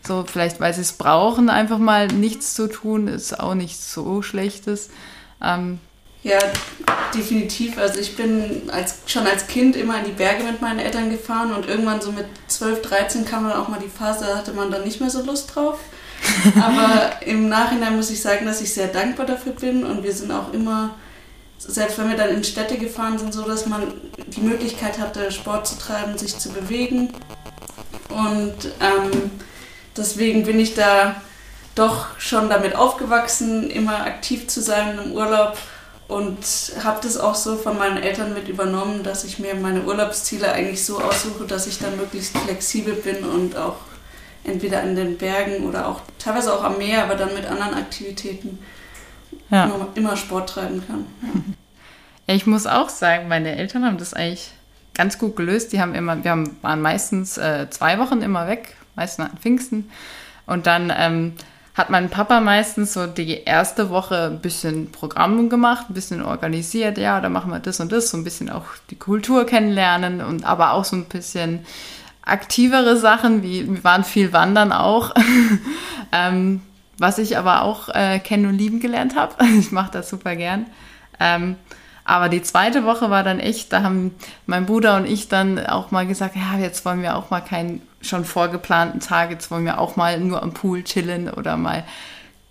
so, 0.06 0.24
vielleicht 0.26 0.60
weil 0.60 0.74
sie 0.74 0.82
es 0.82 0.92
brauchen, 0.92 1.48
einfach 1.48 1.78
mal 1.78 2.08
nichts 2.08 2.54
zu 2.54 2.68
tun, 2.68 3.08
ist 3.08 3.38
auch 3.38 3.54
nicht 3.54 3.80
so 3.80 4.22
schlechtes. 4.22 4.90
Ähm, 5.42 5.78
ja, 6.22 6.38
definitiv. 7.14 7.78
Also 7.78 7.98
ich 7.98 8.16
bin 8.16 8.70
als, 8.70 8.98
schon 9.06 9.26
als 9.26 9.48
Kind 9.48 9.74
immer 9.74 9.98
in 9.98 10.04
die 10.04 10.12
Berge 10.12 10.44
mit 10.44 10.60
meinen 10.60 10.78
Eltern 10.78 11.10
gefahren 11.10 11.52
und 11.52 11.66
irgendwann 11.66 12.00
so 12.00 12.12
mit 12.12 12.26
12, 12.46 12.82
13 12.82 13.24
kam 13.24 13.48
dann 13.48 13.58
auch 13.58 13.68
mal 13.68 13.80
die 13.80 13.88
Phase, 13.88 14.26
da 14.26 14.36
hatte 14.36 14.52
man 14.52 14.70
dann 14.70 14.84
nicht 14.84 15.00
mehr 15.00 15.10
so 15.10 15.24
Lust 15.24 15.54
drauf. 15.54 15.80
Aber 16.62 17.10
im 17.26 17.48
Nachhinein 17.48 17.96
muss 17.96 18.10
ich 18.10 18.22
sagen, 18.22 18.46
dass 18.46 18.60
ich 18.60 18.72
sehr 18.72 18.86
dankbar 18.86 19.26
dafür 19.26 19.52
bin 19.52 19.84
und 19.84 20.04
wir 20.04 20.12
sind 20.12 20.30
auch 20.30 20.52
immer 20.52 20.94
selbst 21.68 21.98
wenn 21.98 22.08
wir 22.08 22.16
dann 22.16 22.30
in 22.30 22.44
Städte 22.44 22.76
gefahren 22.76 23.18
sind, 23.18 23.32
so 23.32 23.42
dass 23.42 23.66
man 23.66 23.92
die 24.28 24.40
Möglichkeit 24.40 24.98
hatte, 24.98 25.30
Sport 25.30 25.66
zu 25.66 25.78
treiben, 25.78 26.18
sich 26.18 26.38
zu 26.38 26.50
bewegen. 26.50 27.12
Und 28.08 28.54
ähm, 28.80 29.30
deswegen 29.96 30.44
bin 30.44 30.58
ich 30.58 30.74
da 30.74 31.16
doch 31.74 32.18
schon 32.18 32.50
damit 32.50 32.74
aufgewachsen, 32.76 33.70
immer 33.70 34.04
aktiv 34.04 34.48
zu 34.48 34.60
sein 34.60 34.98
im 35.02 35.12
Urlaub 35.12 35.56
und 36.08 36.38
habe 36.84 37.00
das 37.02 37.16
auch 37.16 37.34
so 37.34 37.56
von 37.56 37.78
meinen 37.78 37.96
Eltern 37.96 38.34
mit 38.34 38.48
übernommen, 38.48 39.02
dass 39.02 39.24
ich 39.24 39.38
mir 39.38 39.54
meine 39.54 39.82
Urlaubsziele 39.82 40.52
eigentlich 40.52 40.84
so 40.84 41.00
aussuche, 41.00 41.44
dass 41.46 41.66
ich 41.66 41.78
dann 41.78 41.96
möglichst 41.96 42.36
flexibel 42.36 42.94
bin 42.94 43.24
und 43.24 43.56
auch 43.56 43.76
entweder 44.44 44.82
an 44.82 44.94
den 44.94 45.16
Bergen 45.16 45.66
oder 45.66 45.88
auch 45.88 46.00
teilweise 46.18 46.52
auch 46.52 46.64
am 46.64 46.76
Meer, 46.76 47.04
aber 47.04 47.14
dann 47.14 47.32
mit 47.32 47.46
anderen 47.46 47.74
Aktivitäten 47.74 48.58
ja. 49.52 49.66
immer, 49.66 49.88
immer 49.94 50.16
Sport 50.16 50.50
treiben 50.50 50.82
kann. 50.86 51.06
Ja. 52.28 52.36
Ich 52.36 52.46
muss 52.46 52.68
auch 52.68 52.88
sagen, 52.88 53.26
meine 53.26 53.56
Eltern 53.56 53.84
haben 53.84 53.98
das 53.98 54.14
eigentlich 54.14 54.52
ganz 54.94 55.18
gut 55.18 55.34
gelöst. 55.34 55.72
Die 55.72 55.80
haben 55.80 55.92
immer, 55.92 56.22
wir 56.22 56.30
haben, 56.30 56.56
waren 56.62 56.80
meistens 56.80 57.36
äh, 57.36 57.68
zwei 57.68 57.98
Wochen 57.98 58.22
immer 58.22 58.46
weg, 58.46 58.76
meistens 58.94 59.26
an 59.26 59.38
Pfingsten. 59.38 59.90
Und 60.46 60.68
dann 60.68 60.92
ähm, 60.96 61.32
hat 61.74 61.90
mein 61.90 62.10
Papa 62.10 62.40
meistens 62.40 62.92
so 62.92 63.06
die 63.06 63.42
erste 63.42 63.90
Woche 63.90 64.30
ein 64.30 64.40
bisschen 64.40 64.92
Programm 64.92 65.48
gemacht, 65.48 65.86
ein 65.88 65.94
bisschen 65.94 66.22
organisiert. 66.22 66.98
Ja, 66.98 67.20
da 67.20 67.28
machen 67.28 67.50
wir 67.50 67.60
das 67.60 67.80
und 67.80 67.90
das, 67.90 68.10
so 68.10 68.16
ein 68.16 68.24
bisschen 68.24 68.50
auch 68.50 68.66
die 68.90 68.96
Kultur 68.96 69.44
kennenlernen 69.44 70.20
und 70.20 70.44
aber 70.44 70.72
auch 70.72 70.84
so 70.84 70.96
ein 70.96 71.06
bisschen 71.06 71.66
aktivere 72.24 72.96
Sachen, 72.96 73.42
wie 73.42 73.68
wir 73.68 73.84
waren 73.84 74.04
viel 74.04 74.32
wandern 74.32 74.72
auch. 74.72 75.14
ähm, 76.12 76.60
was 77.02 77.18
ich 77.18 77.36
aber 77.36 77.62
auch 77.62 77.88
äh, 77.88 78.20
kennen 78.20 78.46
und 78.46 78.56
lieben 78.56 78.80
gelernt 78.80 79.16
habe. 79.16 79.34
Ich 79.58 79.72
mache 79.72 79.90
das 79.90 80.08
super 80.08 80.36
gern. 80.36 80.66
Ähm, 81.20 81.56
aber 82.04 82.28
die 82.28 82.42
zweite 82.42 82.84
Woche 82.84 83.10
war 83.10 83.22
dann 83.22 83.38
echt, 83.38 83.72
da 83.72 83.82
haben 83.82 84.14
mein 84.46 84.66
Bruder 84.66 84.96
und 84.96 85.06
ich 85.06 85.28
dann 85.28 85.58
auch 85.66 85.90
mal 85.90 86.06
gesagt, 86.06 86.36
ja, 86.36 86.58
jetzt 86.58 86.84
wollen 86.84 87.02
wir 87.02 87.16
auch 87.16 87.30
mal 87.30 87.40
keinen 87.40 87.82
schon 88.00 88.24
vorgeplanten 88.24 89.00
Tag, 89.00 89.30
jetzt 89.30 89.50
wollen 89.50 89.64
wir 89.64 89.78
auch 89.78 89.96
mal 89.96 90.18
nur 90.18 90.42
am 90.42 90.54
Pool 90.54 90.82
chillen 90.82 91.28
oder 91.28 91.56
mal, 91.56 91.84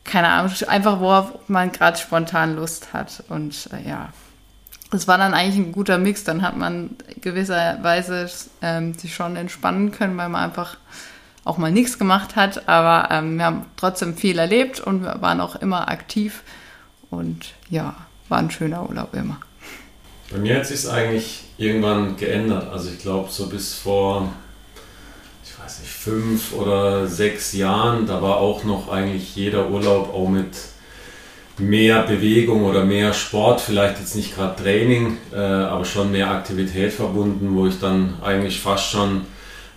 keine 0.03 0.27
Ahnung, 0.29 0.53
einfach 0.67 0.99
worauf 0.99 1.49
man 1.49 1.71
gerade 1.71 1.97
spontan 1.97 2.55
Lust 2.55 2.93
hat. 2.93 3.23
Und 3.29 3.69
äh, 3.73 3.89
ja, 3.89 4.09
das 4.91 5.07
war 5.07 5.17
dann 5.17 5.33
eigentlich 5.33 5.67
ein 5.67 5.71
guter 5.71 5.97
Mix. 5.97 6.25
Dann 6.25 6.41
hat 6.41 6.57
man 6.57 6.91
gewisserweise 7.21 8.29
ähm, 8.61 8.93
sich 8.93 9.15
schon 9.15 9.37
entspannen 9.37 9.91
können, 9.91 10.17
weil 10.17 10.29
man 10.29 10.43
einfach 10.43 10.77
auch 11.43 11.57
mal 11.57 11.71
nichts 11.71 11.97
gemacht 11.97 12.35
hat, 12.35 12.67
aber 12.67 13.09
ähm, 13.11 13.37
wir 13.37 13.45
haben 13.45 13.65
trotzdem 13.77 14.15
viel 14.15 14.37
erlebt 14.37 14.79
und 14.79 15.03
wir 15.03 15.21
waren 15.21 15.41
auch 15.41 15.55
immer 15.55 15.89
aktiv 15.89 16.43
und 17.09 17.53
ja, 17.69 17.95
war 18.29 18.39
ein 18.39 18.51
schöner 18.51 18.87
Urlaub 18.87 19.13
immer. 19.13 19.37
Bei 20.31 20.37
mir 20.37 20.57
hat 20.57 20.65
sich 20.65 20.89
eigentlich 20.89 21.43
irgendwann 21.57 22.15
geändert. 22.15 22.71
Also 22.71 22.89
ich 22.89 22.99
glaube 22.99 23.29
so 23.29 23.47
bis 23.47 23.73
vor, 23.73 24.31
ich 25.43 25.63
weiß 25.63 25.79
nicht, 25.79 25.91
fünf 25.91 26.53
oder 26.53 27.07
sechs 27.07 27.53
Jahren, 27.53 28.05
da 28.05 28.21
war 28.21 28.37
auch 28.37 28.63
noch 28.63 28.89
eigentlich 28.89 29.35
jeder 29.35 29.69
Urlaub 29.69 30.13
auch 30.13 30.29
mit 30.29 30.55
mehr 31.57 32.03
Bewegung 32.03 32.63
oder 32.63 32.85
mehr 32.85 33.13
Sport, 33.13 33.61
vielleicht 33.61 33.99
jetzt 33.99 34.15
nicht 34.15 34.35
gerade 34.35 34.61
Training, 34.61 35.17
äh, 35.33 35.37
aber 35.37 35.85
schon 35.85 36.11
mehr 36.11 36.31
Aktivität 36.31 36.93
verbunden, 36.93 37.55
wo 37.55 37.67
ich 37.67 37.79
dann 37.79 38.15
eigentlich 38.23 38.59
fast 38.61 38.89
schon 38.89 39.25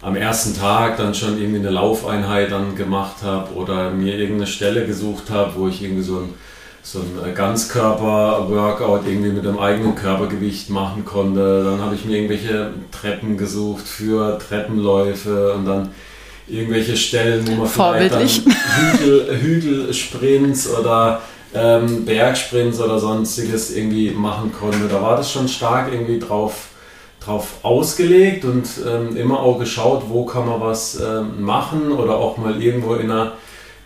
am 0.04 0.16
ersten 0.16 0.54
Tag 0.54 0.98
dann 0.98 1.14
schon 1.14 1.40
irgendwie 1.40 1.60
eine 1.60 1.70
Laufeinheit 1.70 2.52
dann 2.52 2.76
gemacht 2.76 3.22
habe 3.22 3.54
oder 3.54 3.90
mir 3.90 4.16
irgendeine 4.16 4.46
Stelle 4.46 4.86
gesucht 4.86 5.30
habe, 5.30 5.52
wo 5.56 5.66
ich 5.66 5.82
irgendwie 5.82 6.02
so 6.02 6.18
ein, 6.18 6.34
so 6.82 6.98
ein 6.98 7.30
äh, 7.30 7.32
Ganzkörper-Workout 7.32 9.06
irgendwie 9.06 9.30
mit 9.30 9.46
dem 9.46 9.58
eigenen 9.58 9.94
Körpergewicht 9.94 10.68
machen 10.68 11.06
konnte. 11.06 11.64
Dann 11.64 11.80
habe 11.80 11.94
ich 11.94 12.04
mir 12.04 12.18
irgendwelche 12.18 12.72
Treppen 12.92 13.38
gesucht 13.38 13.88
für 13.88 14.38
Treppenläufe 14.38 15.54
und 15.54 15.64
dann 15.64 15.88
irgendwelche 16.46 16.98
Stellen, 16.98 17.46
wo 17.48 17.52
man 17.52 17.66
vielleicht 17.66 18.14
dann 18.14 18.28
Hügel, 18.28 19.38
Hügelsprints 19.40 20.68
oder 20.68 21.22
ähm, 21.54 22.04
Bergsprints 22.04 22.78
oder 22.78 22.98
sonstiges 22.98 23.74
irgendwie 23.74 24.10
machen 24.10 24.52
konnte. 24.52 24.86
Da 24.86 25.00
war 25.00 25.16
das 25.16 25.32
schon 25.32 25.48
stark 25.48 25.90
irgendwie 25.90 26.18
drauf 26.18 26.73
drauf 27.24 27.54
ausgelegt 27.62 28.44
und 28.44 28.68
ähm, 28.86 29.16
immer 29.16 29.40
auch 29.40 29.58
geschaut, 29.58 30.04
wo 30.08 30.24
kann 30.24 30.46
man 30.46 30.60
was 30.60 31.00
ähm, 31.00 31.42
machen 31.42 31.92
oder 31.92 32.16
auch 32.16 32.36
mal 32.36 32.62
irgendwo 32.62 32.94
in 32.94 33.10
einer, 33.10 33.32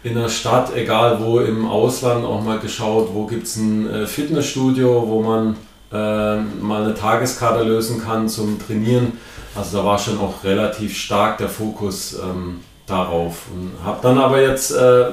in 0.02 0.16
einer 0.16 0.28
Stadt, 0.28 0.75
egal 0.75 1.21
wo 1.23 1.40
im 1.40 1.66
Ausland, 1.66 2.25
auch 2.25 2.42
mal 2.42 2.59
geschaut, 2.59 3.11
wo 3.12 3.26
gibt 3.26 3.47
es 3.47 3.57
ein 3.57 3.88
äh, 3.88 4.07
Fitnessstudio, 4.07 5.04
wo 5.07 5.23
man 5.23 5.57
äh, 5.92 6.37
mal 6.61 6.85
eine 6.85 6.95
Tageskarte 6.95 7.64
lösen 7.64 8.02
kann 8.02 8.28
zum 8.28 8.59
Trainieren. 8.64 9.18
Also 9.54 9.78
da 9.78 9.85
war 9.85 9.99
schon 9.99 10.18
auch 10.18 10.45
relativ 10.45 10.97
stark 10.97 11.38
der 11.38 11.49
Fokus 11.49 12.14
ähm, 12.14 12.61
darauf 12.87 13.47
und 13.52 13.73
habe 13.85 13.99
dann 14.02 14.18
aber 14.18 14.40
jetzt 14.40 14.71
äh, 14.73 15.07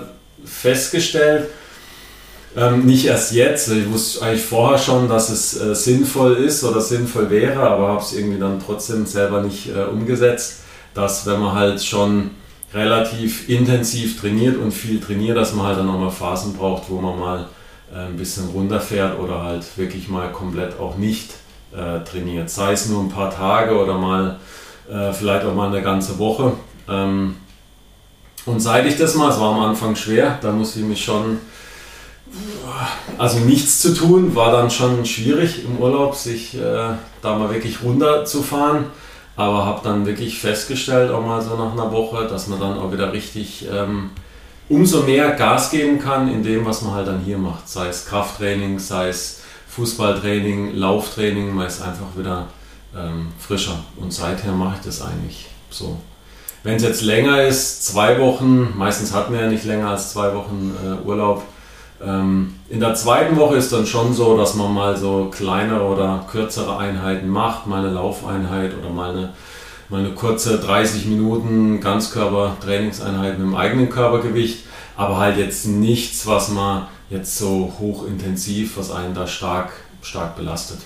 festgestellt, 0.43 1.49
ähm, 2.55 2.85
nicht 2.85 3.05
erst 3.05 3.33
jetzt. 3.33 3.69
Ich 3.69 3.91
wusste 3.91 4.25
eigentlich 4.25 4.45
vorher 4.45 4.77
schon, 4.77 5.09
dass 5.09 5.29
es 5.29 5.59
äh, 5.59 5.75
sinnvoll 5.75 6.35
ist 6.35 6.63
oder 6.63 6.81
sinnvoll 6.81 7.29
wäre, 7.29 7.59
aber 7.61 7.89
habe 7.89 8.01
es 8.01 8.13
irgendwie 8.13 8.39
dann 8.39 8.61
trotzdem 8.65 9.05
selber 9.05 9.41
nicht 9.41 9.69
äh, 9.69 9.83
umgesetzt, 9.83 10.61
dass 10.93 11.25
wenn 11.25 11.41
man 11.41 11.53
halt 11.53 11.83
schon 11.83 12.31
relativ 12.73 13.49
intensiv 13.49 14.19
trainiert 14.19 14.57
und 14.57 14.71
viel 14.71 14.99
trainiert, 14.99 15.37
dass 15.37 15.53
man 15.53 15.67
halt 15.67 15.79
dann 15.79 15.89
auch 15.89 15.99
mal 15.99 16.11
Phasen 16.11 16.53
braucht, 16.53 16.83
wo 16.89 16.99
man 16.99 17.19
mal 17.19 17.47
äh, 17.93 18.07
ein 18.07 18.17
bisschen 18.17 18.49
runterfährt 18.49 19.19
oder 19.19 19.43
halt 19.43 19.65
wirklich 19.77 20.07
mal 20.07 20.31
komplett 20.31 20.79
auch 20.79 20.97
nicht 20.97 21.31
äh, 21.73 22.03
trainiert. 22.03 22.49
Sei 22.49 22.73
es 22.73 22.87
nur 22.87 23.01
ein 23.01 23.09
paar 23.09 23.31
Tage 23.31 23.77
oder 23.77 23.97
mal 23.97 24.39
äh, 24.89 25.11
vielleicht 25.11 25.45
auch 25.45 25.53
mal 25.53 25.69
eine 25.69 25.81
ganze 25.81 26.17
Woche. 26.19 26.53
Ähm, 26.87 27.35
und 28.45 28.59
seit 28.59 28.85
ich 28.85 28.97
das 28.97 29.15
mal, 29.15 29.29
es 29.29 29.39
war 29.39 29.53
am 29.53 29.61
Anfang 29.61 29.95
schwer, 29.95 30.37
da 30.41 30.51
musste 30.51 30.79
ich 30.79 30.85
mich 30.85 31.03
schon 31.03 31.39
also 33.17 33.39
nichts 33.39 33.79
zu 33.79 33.93
tun 33.93 34.35
war 34.35 34.51
dann 34.51 34.69
schon 34.69 35.05
schwierig 35.05 35.63
im 35.63 35.77
Urlaub, 35.77 36.15
sich 36.15 36.55
äh, 36.55 36.93
da 37.21 37.37
mal 37.37 37.51
wirklich 37.53 37.81
runterzufahren. 37.83 38.85
Aber 39.37 39.65
habe 39.65 39.81
dann 39.83 40.05
wirklich 40.05 40.39
festgestellt, 40.39 41.11
auch 41.11 41.21
mal 41.21 41.41
so 41.41 41.57
nach 41.57 41.73
einer 41.73 41.91
Woche, 41.91 42.25
dass 42.25 42.47
man 42.47 42.59
dann 42.59 42.77
auch 42.79 42.93
wieder 42.93 43.11
richtig 43.11 43.67
ähm, 43.69 44.11
umso 44.69 45.03
mehr 45.03 45.31
Gas 45.31 45.71
geben 45.71 45.99
kann 45.99 46.31
in 46.31 46.41
dem, 46.41 46.65
was 46.65 46.81
man 46.81 46.93
halt 46.93 47.07
dann 47.07 47.19
hier 47.19 47.37
macht. 47.37 47.67
Sei 47.67 47.87
es 47.87 48.05
Krafttraining, 48.05 48.79
sei 48.79 49.09
es 49.09 49.41
Fußballtraining, 49.67 50.75
Lauftraining, 50.75 51.53
man 51.53 51.67
ist 51.67 51.81
einfach 51.81 52.17
wieder 52.17 52.47
ähm, 52.95 53.27
frischer. 53.39 53.77
Und 53.97 54.13
seither 54.13 54.53
mache 54.53 54.77
ich 54.79 54.85
das 54.85 55.01
eigentlich 55.01 55.47
so. 55.69 55.99
Wenn 56.63 56.77
es 56.77 56.83
jetzt 56.83 57.01
länger 57.01 57.43
ist, 57.43 57.85
zwei 57.85 58.19
Wochen, 58.19 58.73
meistens 58.77 59.13
hat 59.13 59.29
man 59.29 59.39
ja 59.39 59.47
nicht 59.47 59.65
länger 59.65 59.89
als 59.89 60.13
zwei 60.13 60.33
Wochen 60.33 60.73
äh, 60.83 61.05
Urlaub, 61.05 61.43
in 62.01 62.79
der 62.79 62.93
zweiten 62.93 63.37
Woche 63.37 63.55
ist 63.55 63.71
dann 63.71 63.85
schon 63.85 64.13
so, 64.13 64.37
dass 64.37 64.55
man 64.55 64.73
mal 64.73 64.97
so 64.97 65.31
kleinere 65.31 65.83
oder 65.83 66.25
kürzere 66.29 66.77
Einheiten 66.77 67.29
macht, 67.29 67.67
mal 67.67 67.79
eine 67.79 67.93
Laufeinheit 67.93 68.73
oder 68.77 68.89
mal 68.89 69.11
eine, 69.11 69.33
mal 69.89 70.01
eine 70.01 70.11
kurze 70.11 70.59
30 70.59 71.05
Minuten 71.05 71.79
Ganzkörper-Trainingseinheit 71.79 73.39
mit 73.39 73.47
dem 73.47 73.55
eigenen 73.55 73.89
Körpergewicht, 73.89 74.65
aber 74.97 75.17
halt 75.17 75.37
jetzt 75.37 75.67
nichts, 75.67 76.27
was 76.27 76.49
man 76.49 76.87
jetzt 77.09 77.37
so 77.37 77.73
hochintensiv, 77.79 78.77
was 78.77 78.91
einen 78.91 79.13
da 79.13 79.25
stark, 79.25 79.71
stark 80.01 80.35
belastet. 80.35 80.79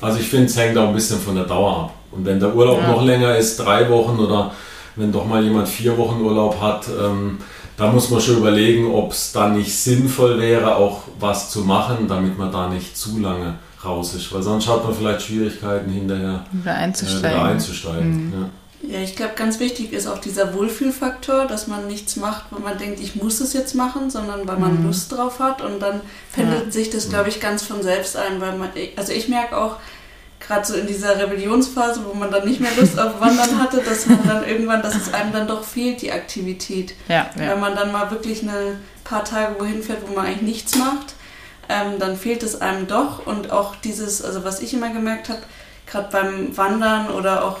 Also 0.00 0.18
ich 0.18 0.28
finde, 0.28 0.46
es 0.46 0.56
hängt 0.56 0.76
auch 0.78 0.88
ein 0.88 0.94
bisschen 0.94 1.20
von 1.20 1.34
der 1.34 1.44
Dauer 1.44 1.84
ab. 1.84 1.94
Und 2.10 2.24
wenn 2.24 2.40
der 2.40 2.54
Urlaub 2.54 2.80
ja. 2.80 2.88
noch 2.88 3.04
länger 3.04 3.36
ist, 3.36 3.58
drei 3.58 3.88
Wochen 3.88 4.18
oder 4.18 4.52
wenn 4.96 5.12
doch 5.12 5.26
mal 5.26 5.42
jemand 5.42 5.68
vier 5.68 5.96
Wochen 5.96 6.20
Urlaub 6.20 6.60
hat, 6.60 6.86
ähm, 6.88 7.38
da 7.78 7.92
muss 7.92 8.10
man 8.10 8.20
schon 8.20 8.38
überlegen, 8.38 8.92
ob 8.92 9.12
es 9.12 9.30
da 9.32 9.48
nicht 9.48 9.74
sinnvoll 9.74 10.38
wäre, 10.40 10.74
auch 10.74 11.02
was 11.20 11.50
zu 11.50 11.60
machen, 11.60 12.08
damit 12.08 12.36
man 12.36 12.50
da 12.50 12.68
nicht 12.68 12.96
zu 12.96 13.18
lange 13.20 13.54
raus 13.84 14.14
ist. 14.14 14.32
Weil 14.32 14.42
sonst 14.42 14.68
hat 14.68 14.84
man 14.84 14.92
vielleicht 14.92 15.22
Schwierigkeiten 15.22 15.88
hinterher 15.90 16.44
wieder 16.50 16.74
einzusteigen. 16.74 17.24
Äh, 17.24 17.34
wieder 17.34 17.44
einzusteigen. 17.44 18.26
Mhm. 18.26 18.50
Ja. 18.82 18.96
ja. 18.96 19.04
ich 19.04 19.14
glaube, 19.14 19.34
ganz 19.36 19.60
wichtig 19.60 19.92
ist 19.92 20.08
auch 20.08 20.18
dieser 20.18 20.54
Wohlfühlfaktor, 20.54 21.46
dass 21.46 21.68
man 21.68 21.86
nichts 21.86 22.16
macht, 22.16 22.46
wo 22.50 22.58
man 22.58 22.76
denkt, 22.78 22.98
ich 22.98 23.14
muss 23.14 23.40
es 23.40 23.52
jetzt 23.52 23.76
machen, 23.76 24.10
sondern 24.10 24.48
weil 24.48 24.58
man 24.58 24.80
mhm. 24.80 24.86
Lust 24.86 25.12
drauf 25.12 25.38
hat. 25.38 25.62
Und 25.62 25.80
dann 25.80 26.00
pendelt 26.32 26.66
ja. 26.66 26.72
sich 26.72 26.90
das, 26.90 27.08
glaube 27.08 27.28
ich, 27.28 27.38
ganz 27.38 27.62
von 27.62 27.80
selbst 27.84 28.16
ein. 28.16 28.40
Weil 28.40 28.58
man, 28.58 28.70
also 28.96 29.12
ich 29.12 29.28
merke 29.28 29.56
auch, 29.56 29.76
gerade 30.48 30.66
so 30.66 30.74
in 30.74 30.86
dieser 30.86 31.18
Rebellionsphase, 31.20 32.00
wo 32.06 32.14
man 32.14 32.30
dann 32.30 32.48
nicht 32.48 32.58
mehr 32.58 32.70
Lust 32.76 32.98
auf 32.98 33.20
Wandern 33.20 33.60
hatte, 33.60 33.82
dass 33.82 34.06
man 34.06 34.26
dann 34.26 34.48
irgendwann, 34.48 34.82
dass 34.82 34.94
es 34.94 35.12
einem 35.12 35.30
dann 35.30 35.46
doch 35.46 35.62
fehlt, 35.62 36.00
die 36.00 36.10
Aktivität. 36.10 36.94
Ja, 37.08 37.30
ja. 37.36 37.50
Wenn 37.50 37.60
man 37.60 37.76
dann 37.76 37.92
mal 37.92 38.10
wirklich 38.10 38.42
ein 38.42 38.80
paar 39.04 39.24
Tage 39.24 39.56
wohin 39.60 39.82
fährt, 39.82 40.08
wo 40.08 40.14
man 40.14 40.24
eigentlich 40.24 40.42
nichts 40.42 40.76
macht, 40.76 41.14
ähm, 41.68 41.98
dann 41.98 42.16
fehlt 42.16 42.42
es 42.42 42.62
einem 42.62 42.86
doch. 42.86 43.26
Und 43.26 43.50
auch 43.50 43.76
dieses, 43.76 44.24
also 44.24 44.42
was 44.42 44.62
ich 44.62 44.72
immer 44.72 44.88
gemerkt 44.88 45.28
habe, 45.28 45.42
gerade 45.86 46.08
beim 46.10 46.56
Wandern 46.56 47.10
oder 47.10 47.44
auch 47.44 47.58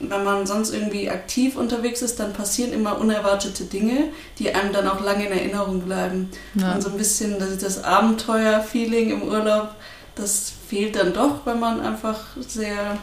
wenn 0.00 0.24
man 0.24 0.46
sonst 0.46 0.72
irgendwie 0.72 1.08
aktiv 1.08 1.56
unterwegs 1.56 2.02
ist, 2.02 2.18
dann 2.20 2.32
passieren 2.32 2.72
immer 2.72 2.98
unerwartete 2.98 3.64
Dinge, 3.64 4.08
die 4.38 4.54
einem 4.54 4.72
dann 4.72 4.88
auch 4.88 5.00
lange 5.00 5.26
in 5.26 5.32
Erinnerung 5.32 5.82
bleiben. 5.82 6.30
Ja. 6.54 6.72
Und 6.72 6.82
so 6.82 6.90
ein 6.90 6.96
bisschen 6.96 7.38
das, 7.38 7.56
das 7.58 7.84
Abenteuer-Feeling 7.84 9.10
im 9.10 9.22
Urlaub, 9.22 9.70
das 10.14 10.52
fehlt 10.74 10.96
dann 10.96 11.12
doch, 11.12 11.46
wenn 11.46 11.60
man 11.60 11.80
einfach 11.80 12.18
sehr 12.36 12.98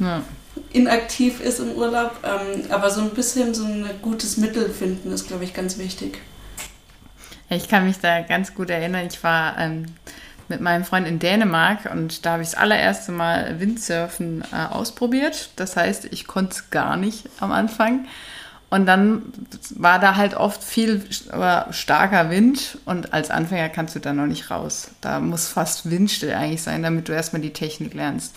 ja. 0.00 0.20
inaktiv 0.72 1.40
ist 1.40 1.60
im 1.60 1.70
Urlaub. 1.70 2.10
Ähm, 2.24 2.64
aber 2.70 2.90
so 2.90 3.02
ein 3.02 3.10
bisschen 3.10 3.54
so 3.54 3.64
ein 3.64 3.88
gutes 4.02 4.36
Mittel 4.36 4.68
finden 4.68 5.12
ist, 5.12 5.28
glaube 5.28 5.44
ich, 5.44 5.54
ganz 5.54 5.78
wichtig. 5.78 6.18
Ich 7.48 7.68
kann 7.68 7.84
mich 7.84 8.00
da 8.00 8.22
ganz 8.22 8.52
gut 8.56 8.68
erinnern. 8.68 9.06
Ich 9.06 9.22
war 9.22 9.56
ähm, 9.58 9.86
mit 10.48 10.60
meinem 10.60 10.84
Freund 10.84 11.06
in 11.06 11.20
Dänemark 11.20 11.88
und 11.92 12.26
da 12.26 12.32
habe 12.32 12.42
ich 12.42 12.50
das 12.50 12.58
allererste 12.58 13.12
Mal 13.12 13.60
Windsurfen 13.60 14.42
äh, 14.52 14.74
ausprobiert. 14.74 15.50
Das 15.54 15.76
heißt, 15.76 16.06
ich 16.06 16.26
konnte 16.26 16.54
es 16.56 16.70
gar 16.70 16.96
nicht 16.96 17.28
am 17.38 17.52
Anfang. 17.52 18.08
Und 18.70 18.86
dann 18.86 19.22
war 19.70 20.00
da 20.00 20.16
halt 20.16 20.34
oft 20.34 20.64
viel 20.64 21.04
starker 21.70 22.30
Wind 22.30 22.78
und 22.84 23.12
als 23.12 23.30
Anfänger 23.30 23.68
kannst 23.68 23.94
du 23.94 24.00
da 24.00 24.12
noch 24.12 24.26
nicht 24.26 24.50
raus. 24.50 24.90
Da 25.00 25.20
muss 25.20 25.48
fast 25.48 25.90
windstill 25.90 26.32
eigentlich 26.32 26.62
sein, 26.62 26.82
damit 26.82 27.08
du 27.08 27.12
erstmal 27.12 27.42
die 27.42 27.52
Technik 27.52 27.94
lernst. 27.94 28.34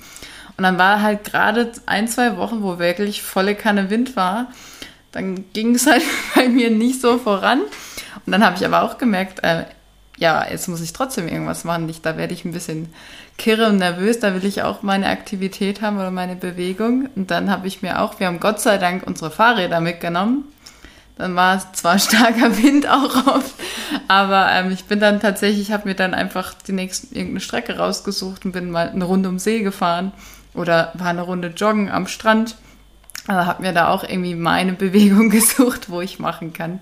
Und 0.57 0.63
dann 0.63 0.77
war 0.77 1.01
halt 1.01 1.23
gerade 1.23 1.71
ein, 1.85 2.07
zwei 2.07 2.37
Wochen, 2.37 2.61
wo 2.61 2.79
wirklich 2.79 3.21
volle 3.21 3.55
Kanne 3.55 3.89
Wind 3.89 4.15
war. 4.15 4.47
Dann 5.11 5.45
ging 5.53 5.75
es 5.75 5.87
halt 5.91 6.03
bei 6.35 6.49
mir 6.49 6.69
nicht 6.69 7.01
so 7.01 7.17
voran. 7.17 7.61
Und 8.25 8.31
dann 8.31 8.43
habe 8.43 8.57
ich 8.57 8.65
aber 8.65 8.83
auch 8.83 8.97
gemerkt, 8.97 9.43
äh, 9.43 9.65
ja, 10.17 10.45
jetzt 10.49 10.67
muss 10.67 10.81
ich 10.81 10.93
trotzdem 10.93 11.27
irgendwas 11.27 11.63
machen. 11.63 11.87
Ich, 11.89 12.01
da 12.01 12.17
werde 12.17 12.33
ich 12.33 12.43
ein 12.43 12.51
bisschen 12.51 12.89
kirre 13.37 13.67
und 13.67 13.77
nervös. 13.77 14.19
Da 14.19 14.33
will 14.33 14.45
ich 14.45 14.63
auch 14.63 14.81
meine 14.81 15.07
Aktivität 15.07 15.81
haben 15.81 15.97
oder 15.97 16.11
meine 16.11 16.35
Bewegung. 16.35 17.09
Und 17.15 17.29
dann 17.29 17.51
habe 17.51 17.67
ich 17.67 17.83
mir 17.83 18.01
auch, 18.01 18.19
wir 18.19 18.27
haben 18.27 18.39
Gott 18.39 18.59
sei 18.59 18.77
Dank 18.79 19.05
unsere 19.05 19.29
Fahrräder 19.29 19.79
mitgenommen. 19.79 20.45
Dann 21.17 21.35
war 21.35 21.57
es 21.57 21.71
zwar 21.73 21.99
starker 21.99 22.57
Wind 22.57 22.87
auch 22.87 23.27
oft, 23.27 23.53
aber 24.07 24.49
ähm, 24.51 24.71
ich 24.71 24.85
bin 24.85 24.99
dann 24.99 25.19
tatsächlich, 25.19 25.71
habe 25.71 25.89
mir 25.89 25.95
dann 25.95 26.13
einfach 26.13 26.53
die 26.53 26.73
nächste 26.73 27.07
irgendeine 27.07 27.39
Strecke 27.39 27.77
rausgesucht 27.77 28.45
und 28.45 28.51
bin 28.51 28.69
mal 28.71 28.89
eine 28.89 29.03
Runde 29.03 29.29
um 29.29 29.39
See 29.39 29.61
gefahren 29.61 30.11
oder 30.53 30.91
war 30.95 31.07
eine 31.07 31.23
Runde 31.23 31.49
joggen 31.49 31.89
am 31.89 32.07
Strand. 32.07 32.55
Also 33.27 33.45
habe 33.45 33.63
mir 33.63 33.73
da 33.73 33.89
auch 33.89 34.03
irgendwie 34.03 34.35
meine 34.35 34.73
Bewegung 34.73 35.29
gesucht, 35.29 35.89
wo 35.89 36.01
ich 36.01 36.19
machen 36.19 36.53
kann. 36.53 36.81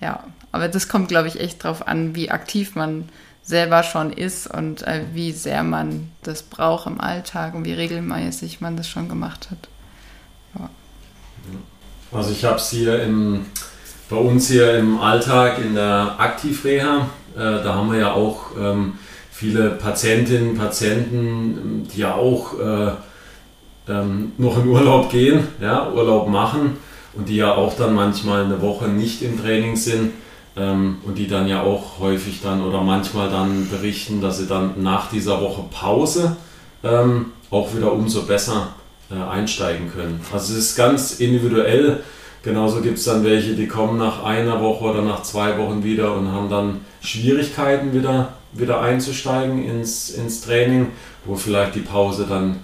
Ja, 0.00 0.24
aber 0.52 0.68
das 0.68 0.88
kommt, 0.88 1.08
glaube 1.08 1.28
ich, 1.28 1.40
echt 1.40 1.62
drauf 1.62 1.86
an, 1.86 2.14
wie 2.14 2.30
aktiv 2.30 2.74
man 2.74 3.08
selber 3.42 3.82
schon 3.82 4.12
ist 4.12 4.46
und 4.46 4.82
äh, 4.82 5.02
wie 5.14 5.32
sehr 5.32 5.62
man 5.62 6.10
das 6.22 6.42
braucht 6.42 6.86
im 6.86 7.00
Alltag 7.00 7.54
und 7.54 7.64
wie 7.64 7.72
regelmäßig 7.72 8.60
man 8.60 8.76
das 8.76 8.88
schon 8.88 9.08
gemacht 9.08 9.48
hat. 9.50 9.68
Ja. 10.58 10.68
Also 12.12 12.30
ich 12.30 12.44
habe 12.44 12.56
es 12.56 12.70
hier 12.70 13.02
im, 13.02 13.46
bei 14.10 14.16
uns 14.16 14.48
hier 14.48 14.78
im 14.78 15.00
Alltag 15.00 15.58
in 15.58 15.74
der 15.74 16.16
Aktivreha, 16.18 17.08
äh, 17.34 17.38
da 17.38 17.74
haben 17.74 17.90
wir 17.90 17.98
ja 17.98 18.12
auch 18.12 18.50
ähm, 18.58 18.98
viele 19.30 19.70
Patientinnen, 19.70 20.56
Patienten, 20.56 21.88
die 21.94 22.00
ja 22.00 22.14
auch 22.14 22.58
äh, 22.58 22.90
ähm, 23.88 24.32
noch 24.36 24.58
in 24.58 24.68
Urlaub 24.68 25.10
gehen, 25.10 25.48
ja, 25.60 25.90
Urlaub 25.90 26.28
machen 26.28 26.76
und 27.14 27.28
die 27.28 27.36
ja 27.36 27.54
auch 27.54 27.74
dann 27.76 27.94
manchmal 27.94 28.44
eine 28.44 28.60
Woche 28.60 28.88
nicht 28.88 29.22
im 29.22 29.40
Training 29.40 29.76
sind. 29.76 30.12
Ähm, 30.58 30.98
und 31.04 31.18
die 31.18 31.28
dann 31.28 31.48
ja 31.48 31.62
auch 31.62 31.98
häufig 32.00 32.40
dann 32.42 32.62
oder 32.62 32.82
manchmal 32.82 33.30
dann 33.30 33.68
berichten, 33.68 34.20
dass 34.20 34.38
sie 34.38 34.46
dann 34.46 34.82
nach 34.82 35.10
dieser 35.10 35.40
Woche 35.40 35.62
Pause 35.70 36.36
ähm, 36.82 37.26
auch 37.50 37.74
wieder 37.74 37.92
umso 37.92 38.22
besser 38.22 38.68
äh, 39.10 39.14
einsteigen 39.14 39.90
können. 39.90 40.20
Also 40.32 40.52
es 40.52 40.58
ist 40.58 40.76
ganz 40.76 41.20
individuell. 41.20 42.02
Genauso 42.42 42.80
gibt 42.80 42.98
es 42.98 43.04
dann 43.04 43.24
welche, 43.24 43.54
die 43.54 43.66
kommen 43.66 43.98
nach 43.98 44.22
einer 44.24 44.60
Woche 44.60 44.84
oder 44.84 45.02
nach 45.02 45.22
zwei 45.22 45.58
Wochen 45.58 45.82
wieder 45.82 46.14
und 46.14 46.30
haben 46.30 46.48
dann 46.48 46.80
Schwierigkeiten 47.00 47.92
wieder, 47.92 48.34
wieder 48.52 48.80
einzusteigen 48.80 49.64
ins, 49.64 50.10
ins 50.10 50.42
Training, 50.42 50.88
wo 51.24 51.34
vielleicht 51.34 51.74
die 51.74 51.80
Pause 51.80 52.26
dann 52.28 52.60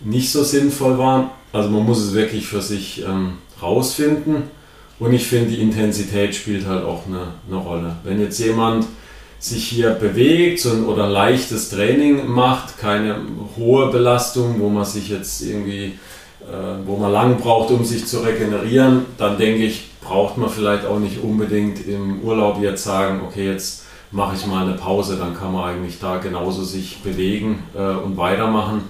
nicht 0.00 0.30
so 0.30 0.42
sinnvoll 0.42 0.98
war. 0.98 1.32
Also 1.52 1.70
man 1.70 1.84
muss 1.84 2.00
es 2.00 2.14
wirklich 2.14 2.46
für 2.46 2.62
sich 2.62 3.04
ähm, 3.04 3.38
rausfinden. 3.60 4.44
Und 4.98 5.12
ich 5.12 5.26
finde, 5.26 5.50
die 5.50 5.60
Intensität 5.60 6.34
spielt 6.34 6.66
halt 6.66 6.84
auch 6.84 7.06
eine, 7.06 7.34
eine 7.48 7.56
Rolle. 7.56 7.96
Wenn 8.04 8.20
jetzt 8.20 8.38
jemand 8.38 8.86
sich 9.38 9.68
hier 9.68 9.90
bewegt 9.90 10.64
oder 10.66 11.08
leichtes 11.08 11.68
Training 11.70 12.26
macht, 12.26 12.78
keine 12.78 13.16
hohe 13.56 13.90
Belastung, 13.90 14.56
wo 14.58 14.68
man 14.70 14.84
sich 14.84 15.10
jetzt 15.10 15.42
irgendwie, 15.42 15.98
äh, 16.40 16.86
wo 16.86 16.96
man 16.96 17.12
lang 17.12 17.36
braucht, 17.38 17.70
um 17.70 17.84
sich 17.84 18.06
zu 18.06 18.20
regenerieren, 18.20 19.04
dann 19.18 19.36
denke 19.36 19.64
ich, 19.64 19.90
braucht 20.00 20.38
man 20.38 20.48
vielleicht 20.48 20.86
auch 20.86 20.98
nicht 20.98 21.22
unbedingt 21.22 21.86
im 21.86 22.20
Urlaub 22.22 22.62
jetzt 22.62 22.84
sagen, 22.84 23.20
okay, 23.26 23.50
jetzt 23.50 23.84
mache 24.10 24.36
ich 24.36 24.46
mal 24.46 24.64
eine 24.66 24.76
Pause, 24.76 25.16
dann 25.16 25.34
kann 25.34 25.52
man 25.52 25.68
eigentlich 25.68 25.98
da 26.00 26.16
genauso 26.18 26.64
sich 26.64 27.02
bewegen 27.02 27.62
äh, 27.74 27.96
und 27.96 28.16
weitermachen. 28.16 28.82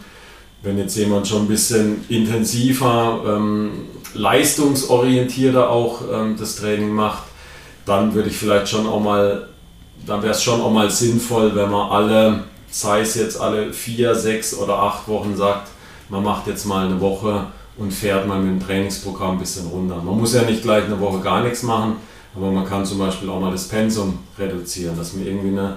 Wenn 0.62 0.78
jetzt 0.78 0.96
jemand 0.96 1.26
schon 1.26 1.42
ein 1.42 1.48
bisschen 1.48 2.04
intensiver, 2.08 3.22
ähm, 3.26 3.70
leistungsorientierter 4.16 5.70
auch 5.70 6.02
ähm, 6.12 6.36
das 6.38 6.56
Training 6.56 6.90
macht, 6.90 7.24
dann 7.84 8.14
würde 8.14 8.28
ich 8.28 8.36
vielleicht 8.36 8.68
schon 8.68 8.86
auch 8.86 9.00
mal 9.00 9.48
dann 10.04 10.22
wäre 10.22 10.32
es 10.32 10.42
schon 10.42 10.60
auch 10.60 10.70
mal 10.70 10.90
sinnvoll, 10.90 11.54
wenn 11.54 11.70
man 11.70 11.90
alle, 11.90 12.44
sei 12.70 13.00
es 13.00 13.14
jetzt 13.14 13.40
alle 13.40 13.72
vier, 13.72 14.14
sechs 14.14 14.56
oder 14.56 14.78
acht 14.78 15.08
Wochen 15.08 15.36
sagt, 15.36 15.68
man 16.08 16.22
macht 16.22 16.46
jetzt 16.46 16.64
mal 16.66 16.86
eine 16.86 17.00
Woche 17.00 17.46
und 17.76 17.92
fährt 17.92 18.26
mal 18.26 18.38
mit 18.38 18.60
dem 18.60 18.66
Trainingsprogramm 18.66 19.32
ein 19.32 19.38
bisschen 19.38 19.66
runter. 19.66 19.96
Man 19.96 20.18
muss 20.18 20.34
ja 20.34 20.42
nicht 20.42 20.62
gleich 20.62 20.84
eine 20.84 21.00
Woche 21.00 21.20
gar 21.20 21.42
nichts 21.42 21.62
machen, 21.62 21.96
aber 22.34 22.50
man 22.50 22.66
kann 22.66 22.84
zum 22.84 22.98
Beispiel 22.98 23.28
auch 23.28 23.40
mal 23.40 23.50
das 23.50 23.68
Pensum 23.68 24.18
reduzieren, 24.38 24.96
dass 24.96 25.14
man 25.14 25.26
irgendwie 25.26 25.48
eine, 25.48 25.76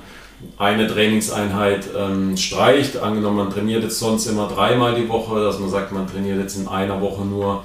eine 0.57 0.87
Trainingseinheit 0.87 1.85
ähm, 1.97 2.37
streicht. 2.37 2.97
Angenommen, 2.97 3.37
man 3.37 3.49
trainiert 3.49 3.83
jetzt 3.83 3.99
sonst 3.99 4.27
immer 4.27 4.47
dreimal 4.47 4.93
die 4.93 5.09
Woche, 5.09 5.43
dass 5.43 5.59
man 5.59 5.69
sagt, 5.69 5.91
man 5.91 6.07
trainiert 6.07 6.39
jetzt 6.39 6.57
in 6.57 6.67
einer 6.67 7.01
Woche 7.01 7.25
nur 7.25 7.63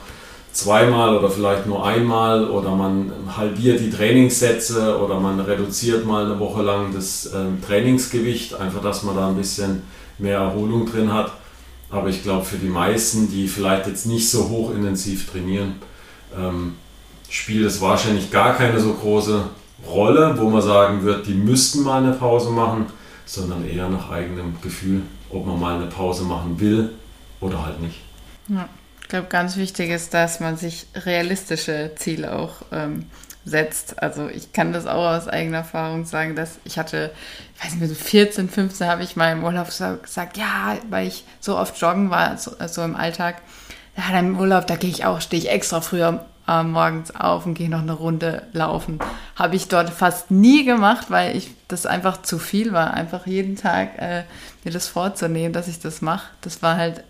zweimal 0.55 1.17
oder 1.19 1.29
vielleicht 1.29 1.67
nur 1.67 1.85
einmal 1.85 2.49
oder 2.49 2.71
man 2.71 3.11
halbiert 3.37 3.81
die 3.81 3.91
Trainingssätze 3.91 4.99
oder 4.99 5.19
man 5.19 5.41
reduziert 5.41 6.07
mal 6.07 6.25
eine 6.25 6.39
Woche 6.39 6.63
lang 6.63 6.95
das 6.95 7.27
äh, 7.27 7.47
Trainingsgewicht, 7.67 8.55
einfach 8.55 8.81
dass 8.81 9.03
man 9.03 9.17
da 9.17 9.29
ein 9.29 9.37
bisschen 9.37 9.83
mehr 10.19 10.39
Erholung 10.39 10.87
drin 10.87 11.13
hat. 11.13 11.33
Aber 11.91 12.09
ich 12.09 12.23
glaube, 12.23 12.45
für 12.45 12.57
die 12.57 12.69
meisten, 12.69 13.29
die 13.29 13.49
vielleicht 13.49 13.89
jetzt 13.89 14.07
nicht 14.07 14.31
so 14.31 14.49
hochintensiv 14.49 15.31
trainieren, 15.31 15.75
ähm, 16.37 16.75
spielt 17.29 17.67
es 17.67 17.81
wahrscheinlich 17.81 18.31
gar 18.31 18.57
keine 18.57 18.79
so 18.79 18.95
große 18.95 19.45
Rolle, 19.85 20.37
wo 20.39 20.49
man 20.51 20.63
sagen 20.63 21.03
wird, 21.03 21.27
die 21.27 21.35
müssten 21.35 21.83
mal 21.83 22.03
eine 22.03 22.13
Pause 22.13 22.51
machen, 22.51 22.87
sondern 23.27 23.69
eher 23.69 23.89
nach 23.89 24.09
eigenem 24.09 24.55
Gefühl, 24.63 25.03
ob 25.31 25.47
man 25.47 25.59
mal 25.59 25.75
eine 25.77 25.87
Pause 25.87 26.23
machen 26.23 26.61
will 26.61 26.91
oder 27.40 27.67
halt 27.67 27.81
nicht. 27.81 27.99
Ja. 28.49 28.69
Glaube, 29.14 29.29
ganz 29.29 29.57
wichtig 29.57 29.90
ist, 29.90 30.12
dass 30.12 30.40
man 30.40 30.57
sich 30.57 30.88
realistische 30.96 31.92
Ziele 31.94 32.35
auch 32.35 32.62
ähm, 32.72 33.07
setzt. 33.44 34.03
Also 34.03 34.29
ich 34.29 34.53
kann 34.53 34.72
das 34.72 34.88
auch 34.88 35.07
aus 35.07 35.29
eigener 35.29 35.59
Erfahrung 35.59 36.05
sagen, 36.05 36.35
dass 36.35 36.59
ich 36.64 36.81
hatte, 36.81 37.12
ich 37.55 37.62
weiß 37.62 37.70
nicht 37.70 37.81
mehr, 37.81 37.88
so 37.88 37.94
14, 37.94 38.48
15 38.48 38.88
habe 38.88 39.05
ich 39.05 39.14
mal 39.14 39.31
im 39.31 39.44
Urlaub 39.44 39.68
gesagt, 39.68 40.37
ja, 40.37 40.77
weil 40.90 41.07
ich 41.07 41.24
so 41.38 41.57
oft 41.57 41.81
joggen 41.81 42.11
war, 42.11 42.38
so, 42.38 42.57
so 42.66 42.83
im 42.83 42.96
Alltag. 42.96 43.37
Ja, 43.96 44.03
dann 44.11 44.31
im 44.31 44.40
Urlaub, 44.40 44.66
da 44.66 44.74
gehe 44.74 44.90
ich 44.90 45.05
auch, 45.05 45.20
stehe 45.20 45.40
ich 45.40 45.48
extra 45.48 45.81
früher 45.81 46.27
äh, 46.48 46.64
morgens 46.64 47.14
auf 47.14 47.46
und 47.46 47.55
gehe 47.55 47.70
noch 47.70 47.83
eine 47.83 47.92
Runde 47.92 48.42
laufen. 48.53 48.98
Habe 49.37 49.55
ich 49.55 49.68
dort 49.68 49.90
fast 49.90 50.33
nie 50.33 50.64
gemacht, 50.64 51.12
weil 51.12 51.37
ich 51.37 51.53
das 51.68 51.87
einfach 51.87 52.22
zu 52.22 52.40
viel 52.40 52.72
war, 52.72 52.92
einfach 52.92 53.29
jeden 53.29 53.55
Tag 53.55 53.96
äh, 53.96 54.24
mir 54.64 54.72
das 54.72 54.88
vorzunehmen, 54.88 55.53
dass 55.53 55.68
ich 55.68 55.79
das 55.79 56.03
mache. 56.03 56.31
Das 56.40 56.62
war 56.64 56.77
halt 56.77 57.05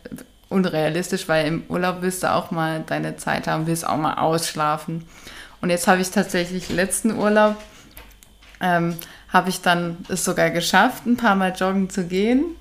unrealistisch, 0.49 1.29
weil 1.29 1.47
im 1.47 1.65
Urlaub 1.69 1.99
willst 2.01 2.23
du 2.23 2.33
auch 2.33 2.51
mal 2.51 2.83
deine 2.87 3.17
Zeit 3.17 3.47
haben, 3.47 3.67
willst 3.67 3.87
auch 3.87 3.97
mal 3.97 4.15
ausschlafen. 4.15 5.07
Und 5.61 5.71
jetzt 5.71 5.87
habe 5.87 6.01
ich 6.01 6.11
tatsächlich 6.11 6.69
letzten 6.69 7.17
Urlaub, 7.17 7.57
ähm, 8.61 8.97
habe 9.33 9.49
ich 9.49 9.63
dann 9.63 9.97
es 10.09 10.25
sogar 10.25 10.51
geschafft, 10.51 11.07
ein 11.07 11.17
paar 11.17 11.35
Mal 11.35 11.53
joggen 11.53 11.91
zu 11.91 12.07
gehen. 12.07 12.57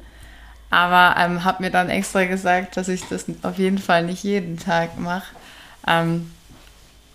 Aber 0.69 1.15
ähm, 1.19 1.43
habe 1.43 1.61
mir 1.61 1.69
dann 1.69 1.89
extra 1.89 2.25
gesagt, 2.25 2.77
dass 2.77 2.87
ich 2.87 3.07
das 3.07 3.25
auf 3.43 3.59
jeden 3.59 3.77
Fall 3.77 4.03
nicht 4.03 4.23
jeden 4.23 4.57
Tag 4.57 4.97
mache. 4.97 5.27
Ähm, 5.85 6.31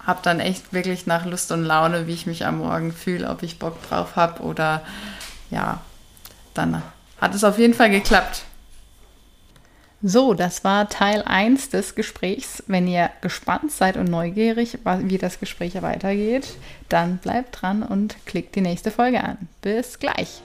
habe 0.07 0.21
dann 0.23 0.41
echt 0.41 0.73
wirklich 0.73 1.07
nach 1.07 1.27
Lust 1.27 1.51
und 1.51 1.65
Laune, 1.65 2.07
wie 2.07 2.15
ich 2.15 2.27
mich 2.27 2.47
am 2.47 2.59
Morgen 2.59 2.93
fühle, 2.93 3.29
ob 3.29 3.43
ich 3.43 3.59
Bock 3.59 3.77
drauf 3.89 4.17
habe 4.17 4.43
oder 4.43 4.83
ja, 5.51 5.81
dann 6.55 6.83
hat 7.21 7.35
es 7.35 7.45
auf 7.45 7.59
jeden 7.59 7.75
Fall 7.75 7.91
geklappt. 7.91 8.45
So, 10.01 10.33
das 10.33 10.63
war 10.63 10.89
Teil 10.89 11.23
1 11.23 11.71
des 11.71 11.97
Gesprächs. 11.97 12.63
Wenn 12.69 12.87
ihr 12.87 13.11
gespannt 13.21 13.73
seid 13.73 13.97
und 13.97 14.09
neugierig, 14.09 14.79
wie 14.85 15.19
das 15.19 15.41
Gespräch 15.41 15.81
weitergeht, 15.83 16.47
dann 16.89 17.19
bleibt 17.19 17.61
dran 17.61 17.83
und 17.83 18.17
klickt 18.25 18.55
die 18.55 18.61
nächste 18.61 18.93
Folge 18.93 19.25
an. 19.25 19.49
Bis 19.61 19.99
gleich. 19.99 20.43